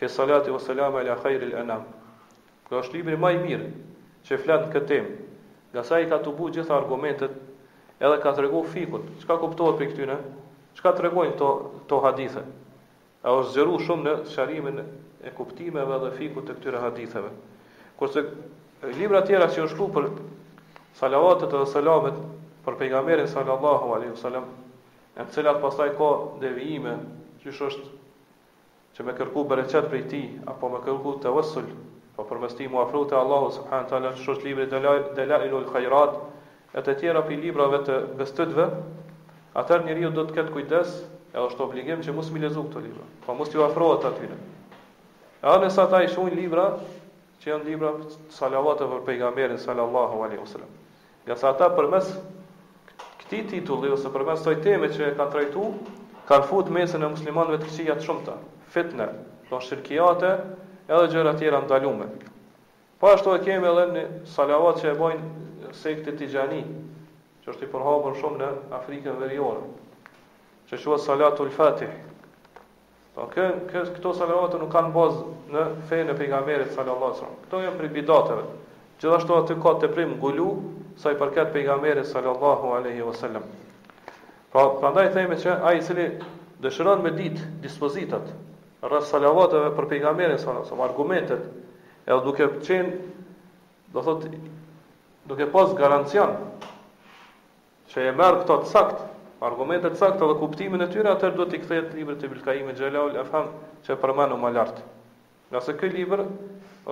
[0.00, 1.84] fi salati wa salam ala khairil anam.
[2.66, 3.68] Kjo është libri më i mirë
[4.26, 5.12] që flet këtë temë.
[5.74, 7.36] Nga sa i ka tubu gjitha argumentet,
[8.00, 10.16] edhe ka të regu fikut, që ka kuptohet për këtyne,
[10.76, 11.50] që ka të reguajnë to,
[11.90, 12.50] to hadithet,
[13.30, 14.82] e zëru shumë në sharimin
[15.30, 17.30] e kuptimeve dhe fikut të këtyre haditheve.
[18.00, 18.24] Kurse
[18.96, 20.06] libra tjera që është ku për
[20.96, 22.16] salavatet dhe salamet
[22.64, 24.46] për pejgamerin sallallahu alaihi wasallam,
[25.16, 26.08] e të cilat pastaj ka
[26.40, 26.94] devijime,
[27.42, 27.98] që është
[28.96, 30.22] që me kërku bereqet për ti,
[30.54, 31.68] apo me kërku të vësull,
[32.16, 36.06] po për mështi afru të Allahu subhanë të alën, shush libri Dela ilu i
[36.72, 38.66] e të tjera për librave të bestydve,
[39.60, 40.96] atër njëri ju do të këtë kujdes,
[41.34, 44.36] e është obligim që musë mi lezu këto libra, po musë t'ju afruat të atyre.
[45.40, 46.00] E anës ata
[46.38, 46.68] libra,
[47.40, 47.90] që janë libra
[48.34, 50.68] salavatë për pejgamberin sallallahu alaihi wasallam.
[51.28, 52.10] Ja sa ata përmes
[53.22, 55.78] këtij titulli ose përmes këtij teme që e kanë trajtuar,
[56.28, 58.34] kanë fut mesën e muslimanëve të këqija të shumta,
[58.74, 59.06] fitne,
[59.48, 60.34] do shirkiate,
[60.90, 62.10] edhe gjëra tjera ndalume.
[63.00, 66.60] Po ashtu e kemi edhe në salavat që e bojnë sekte të gjani,
[67.46, 68.50] që është i përhapur shumë në
[68.82, 69.64] Afrikën Veriore,
[70.68, 71.88] që shua salatul fatih,
[73.20, 77.40] Po kë, kë këto salavate nuk kanë bazë në fenë e pejgamberit sallallahu alajhi wasallam.
[77.44, 78.44] Këto janë për bidateve.
[79.02, 80.46] Gjithashtu aty ka të prim ngulu
[81.02, 83.44] sa i përket pejgamberit sallallahu alajhi wasallam.
[84.52, 86.06] Pra prandaj themi që ai i cili
[86.64, 88.32] dëshiron me ditë dispozitat
[88.88, 91.44] rreth salavateve për pejgamberin sallallahu alaihi wasallam, argumentet
[92.08, 92.98] e duke qenë
[93.98, 94.32] do thotë
[95.28, 96.38] duke pas garancion
[97.92, 99.09] që e merr këto të saktë
[99.40, 103.14] argumentet sakta dhe kuptimin e tyre, atër do t'i kthehet libri të Bilkaim e Gjelaul
[103.16, 103.46] e Fem
[103.86, 104.82] që përmenu më lartë.
[105.54, 106.22] Nëse se këj libr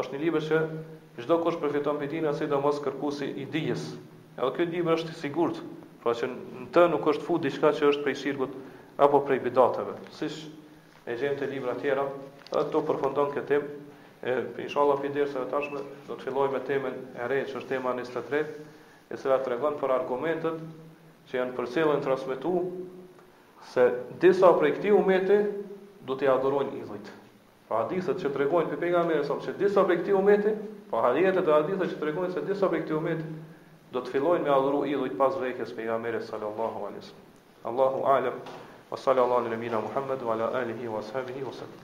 [0.00, 0.60] është një libër që
[1.18, 3.84] gjdo kush përfiton për tij, si do mos kërkusi i dijes.
[4.38, 5.60] Edhe këj libër është sigurt,
[6.00, 8.56] pra që në të nuk është fu diçka që është prej shirkut
[9.04, 9.98] apo prej bidateve.
[10.16, 10.46] Sish
[11.06, 12.06] e gjem të libra tjera,
[12.48, 13.80] edhe të përfundon këtë temë,
[14.24, 17.92] e për inshallah për të tashme, do të fillojmë me e re, që është tema
[18.00, 18.44] 23,
[19.12, 20.60] e sëra tregon për argumentet
[21.30, 22.52] që janë përcjellën transmetu
[23.72, 23.84] se
[24.22, 25.38] disa prej këtij umeti
[26.08, 27.06] do të adhurojnë idhujt.
[27.68, 30.50] Pa hadithet që tregojnë për pejgamberin sa që disa prej këtij umeti,
[30.92, 33.24] pa hadithet e hadithet që tregojnë se disa prej këtij umeti
[33.92, 37.26] do të fillojnë me adhuru idhujt pas vdekjes pejgamberit sallallahu alaihi wasallam.
[37.72, 38.34] Allahu alem
[38.90, 41.78] wa sallallahu alaihi wa sallam Muhammad wa ala alihi wa sahbihi wasallam.